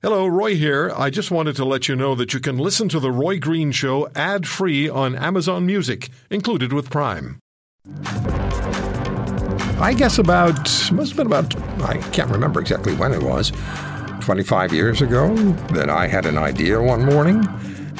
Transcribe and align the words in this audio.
Hello, 0.00 0.28
Roy 0.28 0.54
here. 0.54 0.92
I 0.96 1.10
just 1.10 1.32
wanted 1.32 1.56
to 1.56 1.64
let 1.64 1.88
you 1.88 1.96
know 1.96 2.14
that 2.14 2.32
you 2.32 2.38
can 2.38 2.56
listen 2.56 2.88
to 2.90 3.00
The 3.00 3.10
Roy 3.10 3.40
Green 3.40 3.72
Show 3.72 4.08
ad 4.14 4.46
free 4.46 4.88
on 4.88 5.16
Amazon 5.16 5.66
Music, 5.66 6.08
included 6.30 6.72
with 6.72 6.88
Prime. 6.88 7.40
I 9.80 9.92
guess 9.98 10.18
about, 10.18 10.56
must 10.92 11.10
have 11.10 11.16
been 11.16 11.26
about, 11.26 11.56
I 11.82 11.96
can't 12.12 12.30
remember 12.30 12.60
exactly 12.60 12.94
when 12.94 13.12
it 13.12 13.24
was, 13.24 13.50
25 14.20 14.72
years 14.72 15.02
ago, 15.02 15.34
that 15.72 15.90
I 15.90 16.06
had 16.06 16.26
an 16.26 16.38
idea 16.38 16.80
one 16.80 17.04
morning 17.04 17.42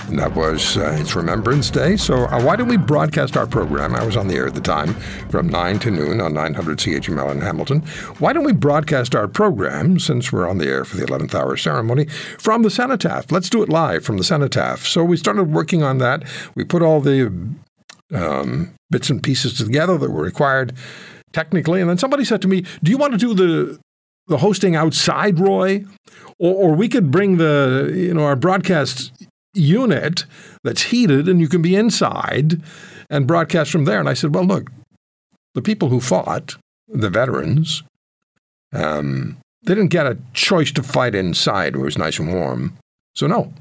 and 0.09 0.19
that 0.19 0.35
was 0.35 0.77
uh, 0.77 0.97
it's 0.99 1.15
Remembrance 1.15 1.71
Day. 1.71 1.97
So 1.97 2.25
uh, 2.25 2.43
why 2.43 2.57
don't 2.57 2.69
we 2.69 2.77
broadcast 2.77 3.37
our 3.37 3.47
program? 3.47 3.95
I 3.95 4.05
was 4.05 4.17
on 4.17 4.29
the 4.29 4.35
air 4.35 4.47
at 4.47 4.55
the 4.55 4.61
time 4.61 4.95
from 5.31 5.49
9 5.49 5.79
to 5.81 5.91
noon 5.91 6.21
on 6.21 6.35
900 6.35 6.79
CHML 6.79 7.33
in 7.33 7.41
Hamilton. 7.41 7.81
Why 8.19 8.33
don't 8.33 8.45
we 8.45 8.53
broadcast 8.53 9.15
our 9.15 9.29
program, 9.29 9.99
since 9.99 10.33
we're 10.33 10.49
on 10.49 10.59
the 10.59 10.67
air 10.67 10.85
for 10.85 10.97
the 10.97 11.05
11th 11.05 11.35
hour 11.35 11.57
ceremony, 11.57 12.07
from 12.39 12.63
the 12.63 12.71
cenotaph? 12.71 13.31
Let's 13.31 13.51
do 13.51 13.63
it 13.63 13.69
live 13.69 14.05
from 14.05 14.17
the 14.17 14.25
cenotaph. 14.25 14.87
So 14.87 15.05
we 15.05 15.17
started 15.17 15.53
working 15.53 15.83
on 15.83 15.99
that. 15.99 16.25
We 16.55 16.65
put 16.65 16.83
all 16.83 17.01
the 17.01 17.27
um, 18.15 18.75
bits 18.91 19.11
and 19.11 19.23
pieces 19.23 19.55
together 19.59 19.99
that 19.99 20.11
were 20.11 20.23
required 20.23 20.75
technically. 21.33 21.81
And 21.81 21.91
then 21.91 21.99
somebody 21.99 22.25
said 22.25 22.43
to 22.43 22.49
me, 22.49 22.65
Do 22.83 22.91
you 22.91 22.99
want 22.99 23.13
to 23.13 23.19
do 23.19 23.35
the 23.35 23.79
the 24.29 24.39
hosting 24.39 24.77
outside, 24.77 25.41
Roy? 25.41 25.85
Or, 26.39 26.55
or 26.55 26.75
we 26.75 26.89
could 26.89 27.11
bring 27.11 27.39
the 27.39 27.93
you 27.95 28.15
know 28.15 28.25
our 28.25 28.37
broadcast 28.37 29.13
unit 29.55 30.25
that's 30.63 30.83
heated 30.83 31.29
and 31.29 31.41
you 31.41 31.49
can 31.49 31.63
be 31.63 31.75
inside 31.75 32.61
and 33.11 33.27
broadcast 33.27 33.71
from 33.71 33.85
there. 33.85 34.01
And 34.01 34.09
I 34.09 34.15
said, 34.15 34.35
well, 34.35 34.45
look, 34.45 34.71
the 35.55 35.63
people 35.63 35.89
who 35.89 36.01
fought, 36.01 36.57
the 36.89 37.11
veterans, 37.11 37.83
um, 38.73 39.39
they 39.63 39.75
didn't 39.75 39.91
get 39.91 40.07
a 40.07 40.19
choice 40.35 40.73
to 40.73 40.83
fight 40.83 41.15
inside 41.15 41.75
where 41.75 41.85
it 41.85 41.87
was 41.87 41.99
nice 41.99 42.19
and 42.19 42.33
warm. 42.33 42.79
So, 43.15 43.27
no, 43.27 43.53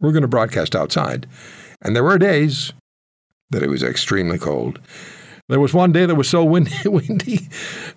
we're 0.00 0.12
going 0.12 0.22
to 0.22 0.28
broadcast 0.28 0.74
outside. 0.74 1.26
And 1.82 1.94
there 1.94 2.04
were 2.04 2.18
days 2.18 2.72
that 3.50 3.62
it 3.62 3.68
was 3.68 3.82
extremely 3.82 4.38
cold. 4.38 4.80
There 5.50 5.60
was 5.60 5.74
one 5.74 5.90
day 5.90 6.06
that 6.06 6.14
was 6.14 6.28
so 6.28 6.44
windy, 6.44 6.72
windy 6.84 7.48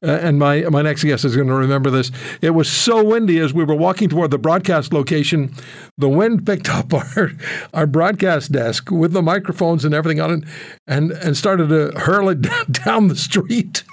uh, 0.01 0.07
and 0.07 0.39
my, 0.39 0.61
my 0.63 0.81
next 0.81 1.03
guest 1.03 1.23
is 1.23 1.35
going 1.35 1.47
to 1.47 1.53
remember 1.53 1.91
this. 1.91 2.11
It 2.41 2.49
was 2.51 2.69
so 2.69 3.03
windy 3.03 3.37
as 3.37 3.53
we 3.53 3.63
were 3.63 3.75
walking 3.75 4.09
toward 4.09 4.31
the 4.31 4.39
broadcast 4.39 4.91
location, 4.91 5.53
the 5.97 6.09
wind 6.09 6.45
picked 6.45 6.67
up 6.73 6.91
our, 6.93 7.31
our 7.73 7.85
broadcast 7.85 8.51
desk 8.51 8.89
with 8.89 9.13
the 9.13 9.21
microphones 9.21 9.85
and 9.85 9.93
everything 9.93 10.19
on 10.19 10.31
it 10.31 10.43
and, 10.87 11.11
and 11.11 11.37
started 11.37 11.69
to 11.69 11.97
hurl 11.99 12.27
it 12.29 12.41
down 12.85 13.07
the 13.07 13.15
street. 13.15 13.83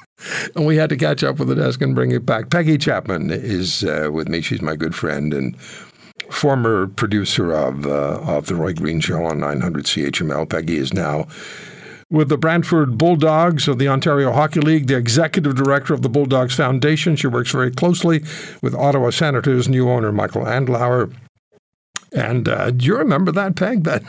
And 0.55 0.66
we 0.66 0.77
had 0.77 0.88
to 0.91 0.97
catch 0.97 1.22
up 1.22 1.38
with 1.38 1.48
the 1.48 1.55
desk 1.55 1.83
and 1.83 1.94
bring 1.94 2.12
it 2.12 2.25
back. 2.25 2.50
Peggy 2.50 2.78
Chapman 2.78 3.31
is 3.31 3.84
uh, 3.84 4.08
with 4.12 4.28
me. 4.28 4.41
She's 4.41 4.62
my 4.62 4.77
good 4.77 4.94
friend 4.94 5.33
and 5.33 5.58
former 6.31 6.86
producer 6.86 7.53
of 7.53 7.86
uh, 7.86 8.20
of 8.20 8.47
the 8.47 8.55
Roy 8.55 8.75
Green 8.75 9.00
Show 9.00 9.25
on 9.25 9.41
900 9.41 9.84
CHML. 9.84 10.48
Peggy 10.48 10.77
is 10.77 10.92
now 10.92 11.27
with 12.11 12.28
the 12.28 12.36
Brantford 12.36 12.98
Bulldogs 12.98 13.69
of 13.69 13.78
the 13.78 13.89
Ontario 13.89 14.33
Hockey 14.33 14.61
League, 14.61 14.89
the 14.89 14.97
executive 14.97 15.55
director 15.55 15.94
of 15.94 16.03
the 16.03 16.08
Bulldogs 16.08 16.56
Foundation. 16.56 17.14
She 17.14 17.28
works 17.28 17.53
very 17.53 17.70
closely 17.70 18.25
with 18.61 18.75
Ottawa 18.75 19.11
Senators 19.11 19.69
new 19.69 19.89
owner 19.89 20.11
Michael 20.11 20.42
Andlauer. 20.42 21.14
And 22.12 22.48
uh, 22.48 22.70
do 22.70 22.86
you 22.86 22.97
remember 22.97 23.33
that, 23.33 23.56
Peg, 23.56 23.84
that, 23.84 24.03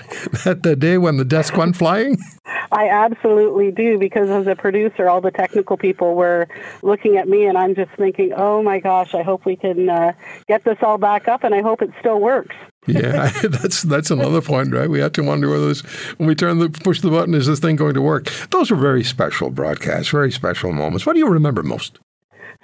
that 0.44 0.64
the 0.64 0.76
day 0.76 0.98
when 0.98 1.18
the 1.18 1.26
desk 1.26 1.56
went 1.56 1.76
flying? 1.76 2.18
I 2.72 2.90
absolutely 2.90 3.72
do 3.72 3.98
because 3.98 4.30
as 4.30 4.48
a 4.48 4.56
producer, 4.56 5.10
all 5.10 5.22
the 5.22 5.32
technical 5.32 5.78
people 5.78 6.16
were 6.16 6.48
looking 6.82 7.18
at 7.18 7.28
me, 7.28 7.46
and 7.46 7.58
I'm 7.58 7.76
just 7.76 7.92
thinking, 7.92 8.34
oh 8.36 8.64
my 8.64 8.80
gosh, 8.80 9.14
I 9.14 9.24
hope 9.24 9.46
we 9.46 9.56
can 9.56 9.90
uh, 9.90 10.14
get 10.48 10.64
this 10.64 10.78
all 10.82 10.98
back 10.98 11.28
up, 11.28 11.44
and 11.44 11.54
I 11.54 11.62
hope 11.62 11.82
it 11.82 11.92
still 12.00 12.20
works 12.20 12.56
yeah, 12.88 13.30
that's 13.44 13.84
that's 13.84 14.10
another 14.10 14.42
point, 14.42 14.74
right? 14.74 14.90
We 14.90 15.00
have 15.02 15.12
to 15.14 15.22
wonder 15.22 15.52
whether 15.52 15.68
this, 15.68 15.82
when 16.18 16.28
we 16.28 16.34
turn 16.34 16.58
the 16.58 16.68
push 16.70 17.00
the 17.02 17.12
button, 17.12 17.36
is 17.36 17.46
this 17.46 17.60
thing 17.60 17.76
going 17.76 17.94
to 17.94 18.02
work? 18.02 18.28
Those 18.50 18.72
are 18.72 18.76
very 18.76 19.04
special 19.04 19.52
broadcasts, 19.52 20.10
very 20.10 20.32
special 20.32 20.74
moments. 20.74 21.06
What 21.06 21.14
do 21.14 21.20
you 21.20 21.28
remember 21.28 21.62
most? 21.62 22.00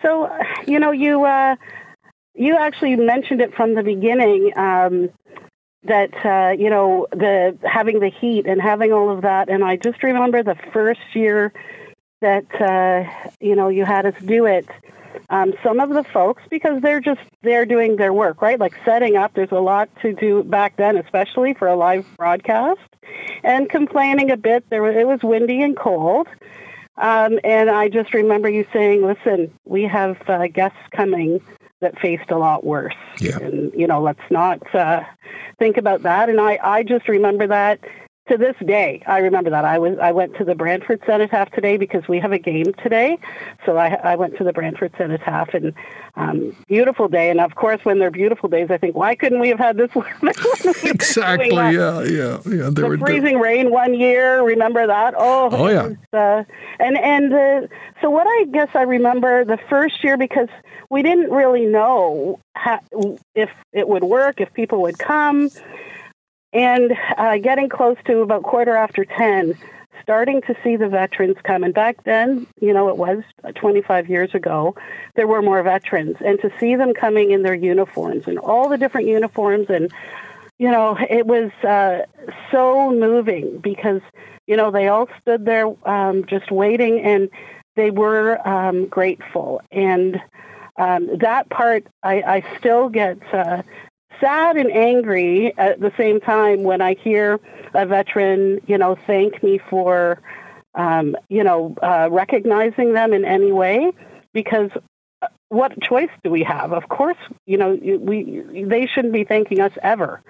So, 0.01 0.27
you 0.65 0.79
know, 0.79 0.89
you 0.89 1.23
uh, 1.23 1.55
you 2.37 2.55
actually 2.55 2.95
mentioned 2.95 3.41
it 3.41 3.53
from 3.53 3.73
the 3.73 3.83
beginning 3.83 4.51
um, 4.55 5.09
that 5.83 6.13
uh, 6.25 6.53
you 6.57 6.69
know 6.69 7.07
the 7.11 7.57
having 7.63 7.99
the 7.99 8.09
heat 8.09 8.45
and 8.45 8.61
having 8.61 8.93
all 8.93 9.09
of 9.09 9.23
that, 9.23 9.49
and 9.49 9.63
I 9.63 9.75
just 9.75 10.03
remember 10.03 10.43
the 10.43 10.55
first 10.71 11.01
year 11.13 11.51
that 12.21 12.45
uh, 12.61 13.29
you 13.39 13.55
know 13.55 13.69
you 13.69 13.85
had 13.85 14.05
us 14.05 14.15
do 14.23 14.45
it. 14.45 14.67
Um, 15.29 15.53
some 15.63 15.79
of 15.79 15.89
the 15.89 16.03
folks 16.03 16.43
because 16.49 16.81
they're 16.81 16.99
just 16.99 17.21
they're 17.41 17.65
doing 17.65 17.95
their 17.95 18.13
work 18.13 18.41
right? 18.41 18.59
Like 18.59 18.73
setting 18.85 19.17
up 19.17 19.33
there's 19.33 19.51
a 19.51 19.59
lot 19.59 19.89
to 20.01 20.13
do 20.13 20.43
back 20.43 20.77
then 20.77 20.95
especially 20.95 21.53
for 21.55 21.67
a 21.67 21.75
live 21.75 22.05
broadcast 22.17 22.81
and 23.43 23.67
complaining 23.67 24.29
a 24.29 24.37
bit. 24.37 24.69
There 24.69 24.85
it 24.85 25.07
was 25.07 25.21
windy 25.23 25.61
and 25.61 25.75
cold. 25.75 26.27
Um, 26.99 27.39
and 27.43 27.69
i 27.69 27.89
just 27.89 28.11
remember 28.15 28.49
you 28.49 28.65
saying 28.73 29.05
listen 29.05 29.51
we 29.65 29.83
have 29.83 30.17
uh, 30.27 30.47
guests 30.47 30.79
coming 30.91 31.41
that 31.81 31.99
faced 31.99 32.31
a 32.31 32.37
lot 32.37 32.63
worse 32.63 32.95
yeah. 33.19 33.37
and 33.37 33.73
you 33.73 33.87
know 33.87 34.01
let's 34.01 34.19
not 34.29 34.75
uh, 34.75 35.03
think 35.59 35.77
about 35.77 36.03
that 36.03 36.29
and 36.29 36.39
i 36.39 36.59
i 36.63 36.83
just 36.83 37.07
remember 37.07 37.47
that 37.47 37.79
to 38.29 38.37
this 38.37 38.55
day, 38.65 39.01
I 39.07 39.19
remember 39.19 39.49
that. 39.49 39.65
I 39.65 39.79
was 39.79 39.97
I 39.99 40.11
went 40.11 40.35
to 40.37 40.43
the 40.43 40.55
Brantford 40.55 41.01
Cenotaph 41.05 41.51
today 41.51 41.77
because 41.77 42.07
we 42.07 42.19
have 42.19 42.31
a 42.31 42.39
game 42.39 42.73
today. 42.83 43.17
So 43.65 43.77
I, 43.77 43.95
I 44.03 44.15
went 44.15 44.37
to 44.37 44.43
the 44.43 44.53
Brantford 44.53 44.93
Cenotaph 44.97 45.53
and 45.53 45.73
um, 46.15 46.55
beautiful 46.67 47.07
day. 47.07 47.29
And 47.29 47.39
of 47.39 47.55
course, 47.55 47.83
when 47.83 47.99
they're 47.99 48.11
beautiful 48.11 48.49
days, 48.49 48.69
I 48.69 48.77
think 48.77 48.95
why 48.95 49.15
couldn't 49.15 49.39
we 49.39 49.49
have 49.49 49.59
had 49.59 49.77
this 49.77 49.91
one? 49.95 50.07
exactly. 50.83 51.55
Yeah, 51.55 52.01
yeah, 52.03 52.39
yeah. 52.45 52.69
They 52.69 52.81
the 52.81 52.87
were 52.87 52.97
freezing 52.97 53.39
rain 53.39 53.71
one 53.71 53.93
year. 53.93 54.41
Remember 54.41 54.85
that? 54.85 55.13
Oh, 55.17 55.49
oh 55.51 55.67
yeah. 55.69 55.87
Was, 55.87 55.97
uh, 56.13 56.43
and 56.79 56.97
and 56.97 57.33
uh, 57.33 57.67
so 58.01 58.09
what 58.09 58.27
I 58.27 58.45
guess 58.51 58.69
I 58.73 58.83
remember 58.83 59.45
the 59.45 59.57
first 59.69 60.03
year 60.03 60.17
because 60.17 60.49
we 60.89 61.01
didn't 61.01 61.31
really 61.31 61.65
know 61.65 62.39
how, 62.55 62.79
if 63.35 63.49
it 63.73 63.87
would 63.87 64.03
work, 64.03 64.39
if 64.39 64.53
people 64.53 64.81
would 64.83 64.97
come 64.97 65.49
and 66.57 66.97
uh, 67.19 67.37
getting 67.37 67.69
close 67.69 67.97
to 68.05 68.21
about 68.21 68.41
quarter 68.41 68.75
after 68.75 69.05
10, 69.05 69.55
starting 70.01 70.41
to 70.41 70.55
see 70.63 70.75
the 70.75 70.89
veterans 70.89 71.37
come. 71.43 71.63
And 71.63 71.71
back 71.71 72.03
then, 72.03 72.47
you 72.59 72.73
know, 72.73 72.89
it 72.89 72.97
was 72.97 73.21
25 73.53 74.09
years 74.09 74.33
ago, 74.33 74.75
there 75.15 75.27
were 75.27 75.43
more 75.43 75.61
veterans. 75.61 76.17
And 76.19 76.41
to 76.41 76.51
see 76.59 76.75
them 76.75 76.95
coming 76.95 77.29
in 77.29 77.43
their 77.43 77.53
uniforms 77.53 78.27
and 78.27 78.39
all 78.39 78.69
the 78.69 78.77
different 78.79 79.05
uniforms, 79.07 79.69
and, 79.69 79.91
you 80.57 80.71
know, 80.71 80.97
it 81.07 81.27
was 81.27 81.51
uh, 81.63 82.07
so 82.49 82.89
moving 82.89 83.59
because, 83.59 84.01
you 84.47 84.57
know, 84.57 84.71
they 84.71 84.87
all 84.87 85.07
stood 85.21 85.45
there 85.45 85.71
um, 85.87 86.25
just 86.25 86.49
waiting 86.49 87.01
and 87.01 87.29
they 87.75 87.91
were 87.91 88.39
um, 88.47 88.87
grateful. 88.87 89.61
And 89.71 90.19
um, 90.75 91.19
that 91.19 91.51
part, 91.51 91.85
I, 92.01 92.23
I 92.23 92.57
still 92.57 92.89
get. 92.89 93.19
Uh, 93.31 93.61
sad 94.19 94.57
and 94.57 94.71
angry 94.71 95.53
at 95.57 95.79
the 95.79 95.91
same 95.97 96.19
time 96.19 96.63
when 96.63 96.81
I 96.81 96.95
hear 96.95 97.39
a 97.73 97.85
veteran, 97.85 98.61
you 98.67 98.77
know, 98.77 98.97
thank 99.07 99.41
me 99.43 99.59
for, 99.69 100.21
um, 100.75 101.15
you 101.29 101.43
know, 101.43 101.75
uh, 101.81 102.09
recognizing 102.11 102.93
them 102.93 103.13
in 103.13 103.25
any 103.25 103.51
way, 103.51 103.91
because 104.33 104.69
uh, 105.21 105.27
what 105.49 105.79
choice 105.81 106.09
do 106.23 106.29
we 106.29 106.43
have? 106.43 106.73
Of 106.73 106.89
course, 106.89 107.17
you 107.45 107.57
know, 107.57 107.73
we 107.73 108.65
they 108.67 108.87
shouldn't 108.87 109.13
be 109.13 109.23
thanking 109.23 109.59
us 109.59 109.73
ever. 109.81 110.21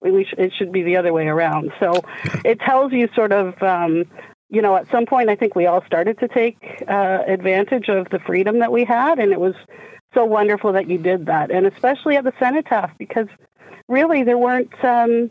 We 0.00 0.24
sh- 0.24 0.34
it 0.36 0.52
should 0.56 0.72
be 0.72 0.82
the 0.82 0.96
other 0.96 1.12
way 1.12 1.26
around. 1.26 1.72
So 1.80 2.02
it 2.44 2.60
tells 2.60 2.92
you 2.92 3.08
sort 3.14 3.32
of. 3.32 3.62
Um, 3.62 4.04
you 4.54 4.62
know, 4.62 4.76
at 4.76 4.90
some 4.90 5.06
point, 5.06 5.28
I 5.28 5.36
think 5.36 5.54
we 5.54 5.66
all 5.66 5.84
started 5.84 6.18
to 6.20 6.28
take 6.28 6.84
uh, 6.86 7.22
advantage 7.26 7.88
of 7.88 8.08
the 8.10 8.20
freedom 8.20 8.60
that 8.60 8.72
we 8.72 8.84
had, 8.84 9.18
and 9.18 9.32
it 9.32 9.40
was 9.40 9.54
so 10.14 10.24
wonderful 10.24 10.72
that 10.72 10.88
you 10.88 10.98
did 10.98 11.26
that, 11.26 11.50
and 11.50 11.66
especially 11.66 12.16
at 12.16 12.24
the 12.24 12.32
cenotaph 12.38 12.96
because 12.98 13.28
really 13.88 14.22
there 14.22 14.38
weren't. 14.38 14.72
Um, 14.84 15.30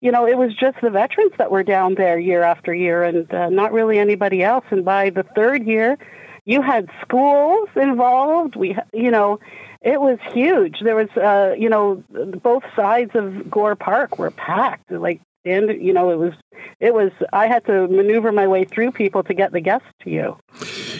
you 0.00 0.12
know, 0.12 0.28
it 0.28 0.38
was 0.38 0.54
just 0.54 0.80
the 0.80 0.90
veterans 0.90 1.32
that 1.38 1.50
were 1.50 1.64
down 1.64 1.96
there 1.96 2.20
year 2.20 2.44
after 2.44 2.72
year, 2.72 3.02
and 3.02 3.32
uh, 3.34 3.48
not 3.48 3.72
really 3.72 3.98
anybody 3.98 4.44
else. 4.44 4.64
And 4.70 4.84
by 4.84 5.10
the 5.10 5.24
third 5.24 5.66
year, 5.66 5.98
you 6.44 6.62
had 6.62 6.88
schools 7.02 7.68
involved. 7.74 8.54
We, 8.54 8.76
you 8.92 9.10
know, 9.10 9.40
it 9.82 10.00
was 10.00 10.18
huge. 10.32 10.80
There 10.80 10.94
was, 10.94 11.10
uh, 11.16 11.54
you 11.58 11.68
know, 11.68 12.04
both 12.42 12.62
sides 12.76 13.12
of 13.14 13.50
Gore 13.50 13.74
Park 13.74 14.18
were 14.18 14.30
packed. 14.30 14.90
Like 14.92 15.20
and 15.44 15.70
you 15.82 15.92
know 15.92 16.10
it 16.10 16.18
was 16.18 16.32
it 16.80 16.94
was 16.94 17.10
i 17.32 17.46
had 17.46 17.64
to 17.64 17.86
maneuver 17.88 18.32
my 18.32 18.46
way 18.46 18.64
through 18.64 18.90
people 18.90 19.22
to 19.22 19.34
get 19.34 19.52
the 19.52 19.60
guests 19.60 19.88
to 20.02 20.10
you 20.10 20.36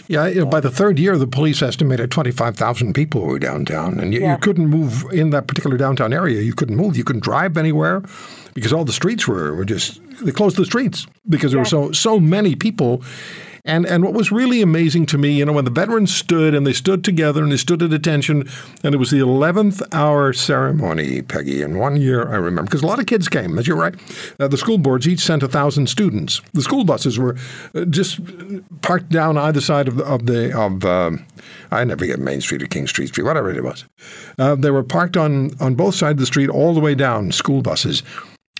yeah 0.06 0.26
you 0.26 0.40
know, 0.40 0.46
by 0.46 0.60
the 0.60 0.70
third 0.70 0.98
year 0.98 1.16
the 1.16 1.26
police 1.26 1.62
estimated 1.62 2.10
25000 2.10 2.94
people 2.94 3.22
were 3.22 3.38
downtown 3.38 3.98
and 3.98 4.14
you, 4.14 4.20
yeah. 4.20 4.32
you, 4.32 4.38
couldn't 4.38 4.68
move 4.68 5.04
in 5.12 5.30
that 5.30 5.46
particular 5.46 5.76
downtown 5.76 6.12
area 6.12 6.40
you 6.40 6.54
couldn't 6.54 6.76
move 6.76 6.96
you 6.96 7.04
couldn't 7.04 7.22
drive 7.22 7.56
anywhere 7.56 8.02
because 8.54 8.72
all 8.72 8.84
the 8.84 8.92
streets 8.92 9.28
were, 9.28 9.54
were 9.54 9.64
just 9.64 10.00
they 10.24 10.32
closed 10.32 10.56
the 10.56 10.64
streets 10.64 11.06
because 11.28 11.52
there 11.52 11.58
yeah. 11.58 11.62
were 11.62 11.90
so 11.90 11.92
so 11.92 12.20
many 12.20 12.54
people 12.54 13.02
And 13.64 13.86
and 13.86 14.04
what 14.04 14.14
was 14.14 14.30
really 14.30 14.62
amazing 14.62 15.06
to 15.06 15.18
me, 15.18 15.32
you 15.32 15.44
know, 15.44 15.52
when 15.52 15.64
the 15.64 15.70
veterans 15.70 16.14
stood 16.14 16.54
and 16.54 16.66
they 16.66 16.72
stood 16.72 17.04
together 17.04 17.42
and 17.42 17.52
they 17.52 17.56
stood 17.56 17.82
at 17.82 17.92
attention, 17.92 18.48
and 18.82 18.94
it 18.94 18.98
was 18.98 19.10
the 19.10 19.18
eleventh 19.18 19.82
hour 19.92 20.32
ceremony, 20.32 21.22
Peggy. 21.22 21.62
And 21.62 21.78
one 21.78 21.96
year 21.96 22.28
I 22.28 22.36
remember 22.36 22.70
because 22.70 22.82
a 22.82 22.86
lot 22.86 22.98
of 22.98 23.06
kids 23.06 23.28
came. 23.28 23.58
As 23.58 23.66
you're 23.66 23.76
right, 23.76 23.94
uh, 24.40 24.48
the 24.48 24.56
school 24.56 24.78
boards 24.78 25.06
each 25.06 25.20
sent 25.20 25.42
a 25.42 25.48
thousand 25.48 25.88
students. 25.88 26.40
The 26.52 26.62
school 26.62 26.84
buses 26.84 27.18
were 27.18 27.36
uh, 27.74 27.84
just 27.84 28.20
parked 28.82 29.10
down 29.10 29.36
either 29.36 29.60
side 29.60 29.88
of 29.88 29.96
the 29.96 30.04
of 30.04 30.26
the 30.26 30.56
of 30.58 30.84
um, 30.84 31.24
I 31.70 31.84
never 31.84 32.06
get 32.06 32.18
Main 32.18 32.40
Street 32.40 32.62
or 32.62 32.66
King 32.66 32.86
Street 32.86 33.08
Street, 33.08 33.24
whatever 33.24 33.50
it 33.50 33.62
was. 33.62 33.84
Uh, 34.38 34.54
they 34.54 34.70
were 34.70 34.82
parked 34.82 35.16
on 35.16 35.50
on 35.60 35.74
both 35.74 35.94
sides 35.94 36.14
of 36.14 36.20
the 36.20 36.26
street 36.26 36.48
all 36.48 36.74
the 36.74 36.80
way 36.80 36.94
down. 36.94 37.32
School 37.32 37.62
buses. 37.62 38.02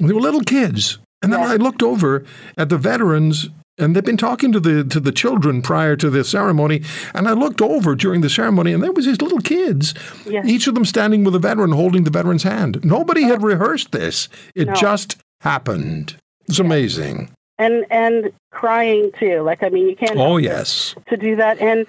They 0.00 0.12
were 0.12 0.20
little 0.20 0.42
kids. 0.42 0.98
And 1.22 1.32
then 1.32 1.40
I 1.40 1.56
looked 1.56 1.82
over 1.82 2.24
at 2.56 2.68
the 2.68 2.78
veterans 2.78 3.48
and 3.78 3.94
they've 3.94 4.04
been 4.04 4.16
talking 4.16 4.52
to 4.52 4.60
the 4.60 4.84
to 4.84 5.00
the 5.00 5.12
children 5.12 5.62
prior 5.62 5.96
to 5.96 6.10
the 6.10 6.24
ceremony. 6.24 6.82
And 7.14 7.28
I 7.28 7.32
looked 7.32 7.60
over 7.62 7.94
during 7.94 8.20
the 8.20 8.30
ceremony, 8.30 8.72
and 8.72 8.82
there 8.82 8.92
was 8.92 9.06
these 9.06 9.20
little 9.22 9.40
kids, 9.40 9.94
Yes. 10.26 10.46
each 10.46 10.66
of 10.66 10.74
them 10.74 10.84
standing 10.84 11.24
with 11.24 11.34
a 11.34 11.38
veteran, 11.38 11.72
holding 11.72 12.04
the 12.04 12.10
veteran's 12.10 12.42
hand. 12.42 12.80
Nobody 12.84 13.22
had 13.22 13.42
rehearsed 13.42 13.92
this; 13.92 14.28
it 14.54 14.68
No. 14.68 14.74
just 14.74 15.16
happened. 15.40 16.16
It's 16.48 16.58
amazing. 16.58 17.30
and 17.58 17.84
and 17.90 18.30
crying 18.52 19.10
too. 19.18 19.42
Like 19.42 19.62
I 19.62 19.68
mean, 19.68 19.88
you 19.88 19.96
can't 19.96 20.16
Oh 20.18 20.36
yes, 20.36 20.94
to 21.08 21.16
do 21.16 21.36
that. 21.36 21.60
And 21.60 21.86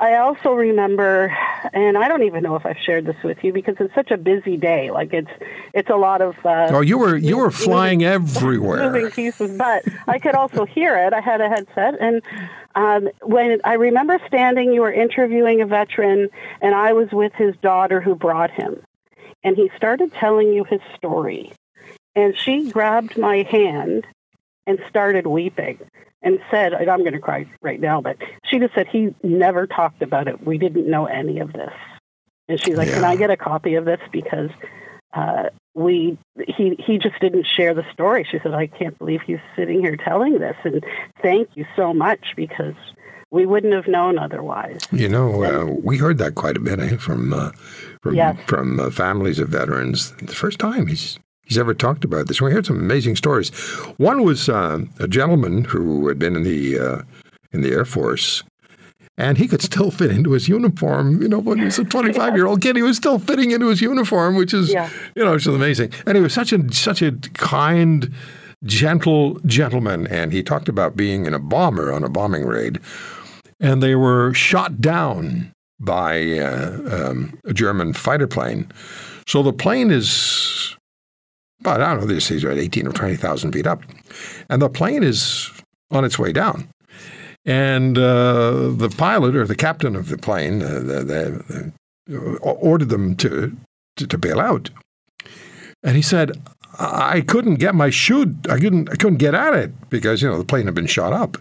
I 0.00 0.18
also 0.18 0.52
remember, 0.52 1.36
and 1.72 1.98
I 1.98 2.06
don't 2.06 2.22
even 2.22 2.44
know 2.44 2.54
if 2.54 2.64
I've 2.64 2.78
shared 2.78 3.04
this 3.04 3.16
with 3.24 3.42
you 3.42 3.52
because 3.52 3.74
it's 3.80 3.94
such 3.94 4.12
a 4.12 4.16
busy 4.16 4.56
day. 4.56 4.92
Like 4.92 5.12
it's 5.12 5.30
it's 5.74 5.90
a 5.90 5.96
lot 5.96 6.22
of 6.22 6.36
uh, 6.44 6.68
oh 6.70 6.80
you 6.80 6.98
were 6.98 7.16
you 7.16 7.36
were 7.36 7.50
flying 7.50 7.98
moving 8.00 8.12
everywhere. 8.12 9.10
pieces, 9.10 9.58
but 9.58 9.82
I 10.06 10.20
could 10.20 10.36
also 10.36 10.64
hear 10.64 10.96
it. 10.96 11.12
I 11.12 11.20
had 11.20 11.40
a 11.40 11.48
headset, 11.48 12.00
and 12.00 12.22
um, 12.76 13.08
when 13.22 13.60
I 13.64 13.74
remember 13.74 14.20
standing, 14.28 14.72
you 14.72 14.82
were 14.82 14.92
interviewing 14.92 15.62
a 15.62 15.66
veteran, 15.66 16.28
and 16.60 16.76
I 16.76 16.92
was 16.92 17.10
with 17.10 17.32
his 17.34 17.56
daughter 17.56 18.00
who 18.00 18.14
brought 18.14 18.52
him, 18.52 18.80
and 19.42 19.56
he 19.56 19.68
started 19.76 20.12
telling 20.12 20.52
you 20.52 20.62
his 20.62 20.80
story, 20.96 21.52
and 22.14 22.38
she 22.38 22.70
grabbed 22.70 23.18
my 23.18 23.42
hand 23.42 24.06
and 24.64 24.78
started 24.88 25.26
weeping 25.26 25.80
and 26.28 26.40
said, 26.50 26.72
and 26.72 26.88
I'm 26.90 27.00
going 27.00 27.12
to 27.14 27.18
cry 27.20 27.46
right 27.62 27.80
now, 27.80 28.00
but 28.00 28.16
she 28.44 28.58
just 28.58 28.74
said 28.74 28.86
he 28.88 29.14
never 29.22 29.66
talked 29.66 30.02
about 30.02 30.28
it. 30.28 30.44
We 30.46 30.58
didn't 30.58 30.88
know 30.88 31.06
any 31.06 31.38
of 31.40 31.52
this. 31.52 31.72
And 32.48 32.60
she's 32.60 32.76
like, 32.76 32.88
can 32.88 33.04
I 33.04 33.16
get 33.16 33.30
a 33.30 33.36
copy 33.36 33.74
of 33.74 33.84
this? 33.84 34.00
Because 34.12 34.50
uh, 35.12 35.48
we 35.74 36.16
he 36.46 36.74
he 36.78 36.98
just 36.98 37.18
didn't 37.20 37.46
share 37.46 37.74
the 37.74 37.84
story. 37.92 38.24
She 38.30 38.38
said, 38.38 38.54
I 38.54 38.66
can't 38.66 38.98
believe 38.98 39.22
he's 39.22 39.38
sitting 39.56 39.80
here 39.80 39.96
telling 39.96 40.38
this, 40.38 40.56
and 40.64 40.84
thank 41.22 41.56
you 41.56 41.66
so 41.76 41.92
much 41.92 42.34
because 42.36 42.74
we 43.30 43.44
wouldn't 43.44 43.74
have 43.74 43.86
known 43.86 44.18
otherwise. 44.18 44.80
You 44.90 45.08
know, 45.08 45.44
uh, 45.44 45.64
we 45.82 45.98
heard 45.98 46.18
that 46.18 46.34
quite 46.34 46.56
a 46.56 46.60
bit 46.60 46.80
eh, 46.80 46.96
from 46.96 47.32
uh, 47.32 47.52
from 48.02 48.14
Yes. 48.14 48.38
from 48.46 48.80
uh, 48.80 48.90
families 48.90 49.38
of 49.38 49.48
veterans. 49.50 50.12
The 50.12 50.34
first 50.34 50.58
time 50.58 50.86
he's 50.86 51.18
he's 51.48 51.58
ever 51.58 51.74
talked 51.74 52.04
about 52.04 52.28
this. 52.28 52.40
We 52.40 52.52
heard 52.52 52.66
some 52.66 52.78
amazing 52.78 53.16
stories. 53.16 53.48
One 53.96 54.22
was 54.22 54.48
uh, 54.48 54.80
a 55.00 55.08
gentleman 55.08 55.64
who 55.64 56.06
had 56.08 56.18
been 56.18 56.36
in 56.36 56.42
the 56.44 56.78
uh, 56.78 57.02
in 57.52 57.62
the 57.62 57.70
Air 57.72 57.84
Force. 57.84 58.42
And 59.20 59.36
he 59.36 59.48
could 59.48 59.62
still 59.62 59.90
fit 59.90 60.12
into 60.12 60.30
his 60.30 60.48
uniform. 60.48 61.20
You 61.20 61.28
know, 61.28 61.40
when 61.40 61.58
he 61.58 61.64
was 61.64 61.78
a 61.80 61.84
25 61.96 62.36
year 62.36 62.46
old 62.46 62.60
kid, 62.62 62.76
he 62.76 62.82
was 62.82 62.96
still 62.96 63.18
fitting 63.18 63.50
into 63.50 63.66
his 63.66 63.80
uniform, 63.80 64.36
which 64.36 64.54
is, 64.54 64.70
Yeah. 64.72 64.88
you 65.16 65.24
know, 65.24 65.32
which 65.32 65.42
is 65.44 65.52
amazing. 65.52 65.92
And 66.06 66.16
he 66.16 66.22
was 66.22 66.32
such 66.32 66.52
a 66.52 66.72
such 66.72 67.02
a 67.02 67.10
kind, 67.34 68.14
gentle 68.64 69.40
gentleman. 69.44 70.06
And 70.06 70.32
he 70.32 70.44
talked 70.44 70.68
about 70.68 70.94
being 70.94 71.26
in 71.26 71.34
a 71.34 71.40
bomber 71.40 71.92
on 71.92 72.04
a 72.04 72.08
bombing 72.08 72.44
raid 72.46 72.78
and 73.60 73.82
they 73.82 73.96
were 73.96 74.32
shot 74.34 74.80
down 74.80 75.52
by 75.80 76.38
uh, 76.38 77.08
um, 77.10 77.38
a 77.44 77.52
German 77.52 77.92
fighter 77.92 78.26
plane. 78.28 78.70
So 79.26 79.42
the 79.42 79.52
plane 79.52 79.90
is, 79.90 80.76
about, 81.60 81.80
I 81.80 81.94
don't 81.94 82.00
know, 82.00 82.06
this 82.06 82.30
is 82.30 82.44
at 82.44 82.58
18 82.58 82.86
or 82.86 82.92
20,000 82.92 83.52
feet 83.52 83.66
up. 83.66 83.82
And 84.48 84.62
the 84.62 84.68
plane 84.68 85.02
is 85.02 85.50
on 85.90 86.04
its 86.04 86.18
way 86.18 86.32
down. 86.32 86.68
And 87.44 87.96
uh, 87.96 88.70
the 88.70 88.92
pilot 88.96 89.34
or 89.34 89.46
the 89.46 89.54
captain 89.54 89.96
of 89.96 90.08
the 90.08 90.18
plane 90.18 90.62
uh, 90.62 90.74
the, 90.80 91.04
the, 91.04 91.72
the, 92.06 92.38
ordered 92.40 92.90
them 92.90 93.16
to, 93.16 93.56
to, 93.96 94.06
to 94.06 94.18
bail 94.18 94.40
out. 94.40 94.70
And 95.82 95.96
he 95.96 96.02
said, 96.02 96.32
I 96.78 97.18
I 97.18 97.20
couldn't 97.22 97.56
get 97.56 97.74
my 97.74 97.90
chute. 97.90 98.34
I 98.48 98.58
couldn't. 98.58 98.90
I 98.90 98.96
couldn't 98.96 99.18
get 99.18 99.34
at 99.34 99.54
it 99.54 99.90
because 99.90 100.22
you 100.22 100.28
know 100.28 100.38
the 100.38 100.44
plane 100.44 100.66
had 100.66 100.74
been 100.74 100.86
shot 100.86 101.12
up, 101.12 101.36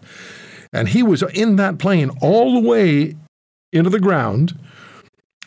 and 0.73 0.89
he 0.89 1.03
was 1.03 1.21
in 1.21 1.55
that 1.57 1.77
plane 1.77 2.09
all 2.21 2.53
the 2.53 2.67
way 2.67 3.15
into 3.71 3.89
the 3.89 3.99
ground, 3.99 4.57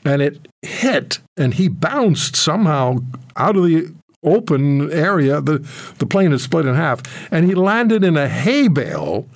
and 0.05 0.23
it 0.23 0.47
hit, 0.63 1.19
and 1.37 1.55
he 1.55 1.69
bounced 1.69 2.37
somehow 2.37 2.99
out 3.37 3.57
of 3.57 3.65
the 3.65 3.93
open 4.23 4.91
area. 4.93 5.41
the 5.41 5.59
The 5.99 6.07
plane 6.07 6.33
is 6.33 6.43
split 6.43 6.67
in 6.67 6.75
half, 6.75 7.03
and 7.33 7.47
he 7.47 7.55
landed 7.55 8.05
in 8.05 8.17
a 8.17 8.29
hay 8.29 8.69
bale. 8.69 9.27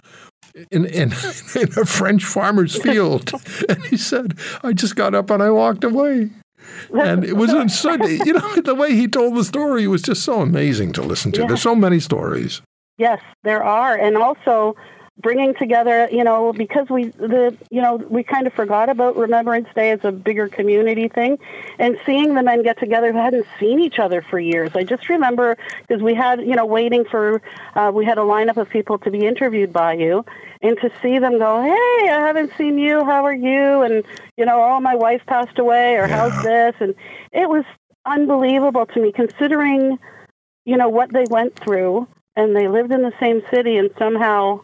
In, 0.70 0.84
in, 0.84 1.12
in 1.56 1.68
a 1.76 1.84
French 1.84 2.24
farmer's 2.24 2.80
field. 2.80 3.32
and 3.68 3.82
he 3.86 3.96
said, 3.96 4.38
I 4.62 4.72
just 4.72 4.94
got 4.94 5.12
up 5.12 5.28
and 5.30 5.42
I 5.42 5.50
walked 5.50 5.82
away. 5.82 6.30
And 6.92 7.24
it 7.24 7.36
was 7.36 7.50
Sunday. 7.76 8.20
You 8.24 8.34
know, 8.34 8.54
the 8.56 8.74
way 8.76 8.94
he 8.94 9.08
told 9.08 9.34
the 9.34 9.42
story 9.42 9.88
was 9.88 10.00
just 10.02 10.22
so 10.22 10.40
amazing 10.40 10.92
to 10.92 11.02
listen 11.02 11.32
to. 11.32 11.40
Yeah. 11.40 11.48
There's 11.48 11.62
so 11.62 11.74
many 11.74 11.98
stories. 11.98 12.62
Yes, 12.98 13.20
there 13.42 13.64
are, 13.64 13.96
and 13.96 14.16
also 14.16 14.76
bringing 15.18 15.54
together, 15.54 16.08
you 16.10 16.24
know, 16.24 16.52
because 16.52 16.88
we 16.90 17.06
the 17.06 17.56
you 17.70 17.80
know 17.80 17.96
we 17.96 18.22
kind 18.22 18.46
of 18.46 18.52
forgot 18.52 18.88
about 18.88 19.16
Remembrance 19.16 19.68
Day 19.74 19.90
as 19.90 20.00
a 20.04 20.12
bigger 20.12 20.48
community 20.48 21.08
thing, 21.08 21.38
and 21.78 21.98
seeing 22.04 22.34
the 22.34 22.42
men 22.42 22.62
get 22.62 22.78
together 22.78 23.12
who 23.12 23.18
hadn't 23.18 23.46
seen 23.58 23.80
each 23.80 23.98
other 23.98 24.22
for 24.22 24.38
years. 24.38 24.70
I 24.74 24.84
just 24.84 25.08
remember 25.08 25.56
because 25.86 26.02
we 26.02 26.14
had 26.14 26.40
you 26.40 26.56
know 26.56 26.66
waiting 26.66 27.04
for 27.04 27.40
uh, 27.74 27.92
we 27.94 28.04
had 28.04 28.18
a 28.18 28.22
lineup 28.22 28.56
of 28.56 28.68
people 28.68 28.98
to 28.98 29.10
be 29.10 29.24
interviewed 29.26 29.72
by 29.72 29.94
you, 29.94 30.24
and 30.62 30.76
to 30.80 30.90
see 31.00 31.18
them 31.18 31.38
go, 31.38 31.62
hey, 31.62 32.10
I 32.10 32.26
haven't 32.26 32.52
seen 32.58 32.78
you. 32.78 33.04
How 33.04 33.24
are 33.24 33.34
you? 33.34 33.82
And 33.82 34.04
you 34.36 34.44
know, 34.44 34.62
oh, 34.62 34.80
my 34.80 34.96
wife 34.96 35.22
passed 35.26 35.58
away, 35.58 35.94
or 35.94 36.08
how's 36.08 36.42
this? 36.42 36.74
And 36.80 36.94
it 37.32 37.48
was 37.48 37.64
unbelievable 38.04 38.86
to 38.86 39.00
me, 39.00 39.12
considering 39.12 39.98
you 40.64 40.76
know 40.76 40.88
what 40.88 41.12
they 41.12 41.24
went 41.30 41.54
through 41.54 42.08
and 42.36 42.56
they 42.56 42.66
lived 42.66 42.90
in 42.90 43.02
the 43.02 43.12
same 43.20 43.42
city 43.52 43.76
and 43.76 43.90
somehow 43.96 44.60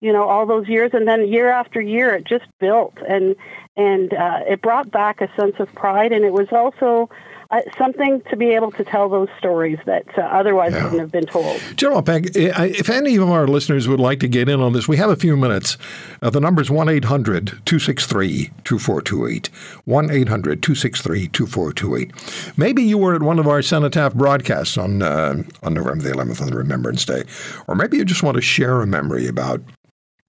you 0.00 0.12
know 0.12 0.24
all 0.28 0.46
those 0.46 0.66
years 0.68 0.90
and 0.94 1.06
then 1.06 1.28
year 1.28 1.48
after 1.50 1.80
year 1.80 2.14
it 2.14 2.24
just 2.24 2.44
built 2.58 2.94
and 3.08 3.36
and 3.76 4.12
uh, 4.14 4.40
it 4.48 4.60
brought 4.62 4.90
back 4.90 5.20
a 5.20 5.28
sense 5.36 5.54
of 5.58 5.72
pride 5.74 6.12
and 6.12 6.24
it 6.24 6.32
was 6.32 6.48
also 6.52 7.08
uh, 7.52 7.60
something 7.76 8.20
to 8.30 8.36
be 8.36 8.50
able 8.50 8.70
to 8.70 8.84
tell 8.84 9.08
those 9.08 9.28
stories 9.36 9.78
that 9.84 10.04
uh, 10.16 10.20
otherwise 10.22 10.72
Yeah. 10.72 10.84
wouldn't 10.84 11.00
have 11.00 11.10
been 11.12 11.26
told 11.26 11.60
General 11.76 12.00
Peg, 12.02 12.30
I- 12.36 12.66
if 12.66 12.88
any 12.88 13.16
of 13.16 13.28
our 13.28 13.46
listeners 13.48 13.88
would 13.88 13.98
like 14.00 14.20
to 14.20 14.28
get 14.28 14.48
in 14.48 14.60
on 14.60 14.72
this, 14.72 14.86
we 14.88 14.96
have 14.98 15.10
a 15.10 15.16
few 15.16 15.36
minutes. 15.36 15.76
Uh, 16.22 16.30
the 16.30 16.40
number 16.40 16.62
is 16.62 16.70
1 16.70 16.88
800 16.88 17.46
263 17.64 18.50
2428. 18.64 19.48
1 19.84 20.10
800 20.10 20.62
263 20.62 21.28
2428. 21.28 22.56
Maybe 22.56 22.82
you 22.82 22.98
were 22.98 23.14
at 23.16 23.22
one 23.22 23.38
of 23.40 23.48
our 23.48 23.62
Cenotaph 23.62 24.14
broadcasts 24.14 24.78
on, 24.78 25.02
uh, 25.02 25.42
on 25.62 25.74
November 25.74 26.04
the 26.04 26.10
11th 26.12 26.40
on 26.40 26.50
Remembrance 26.54 27.04
Day, 27.04 27.24
or 27.66 27.74
maybe 27.74 27.96
you 27.96 28.04
just 28.04 28.22
want 28.22 28.36
to 28.36 28.40
share 28.40 28.80
a 28.80 28.86
memory 28.86 29.26
about 29.26 29.60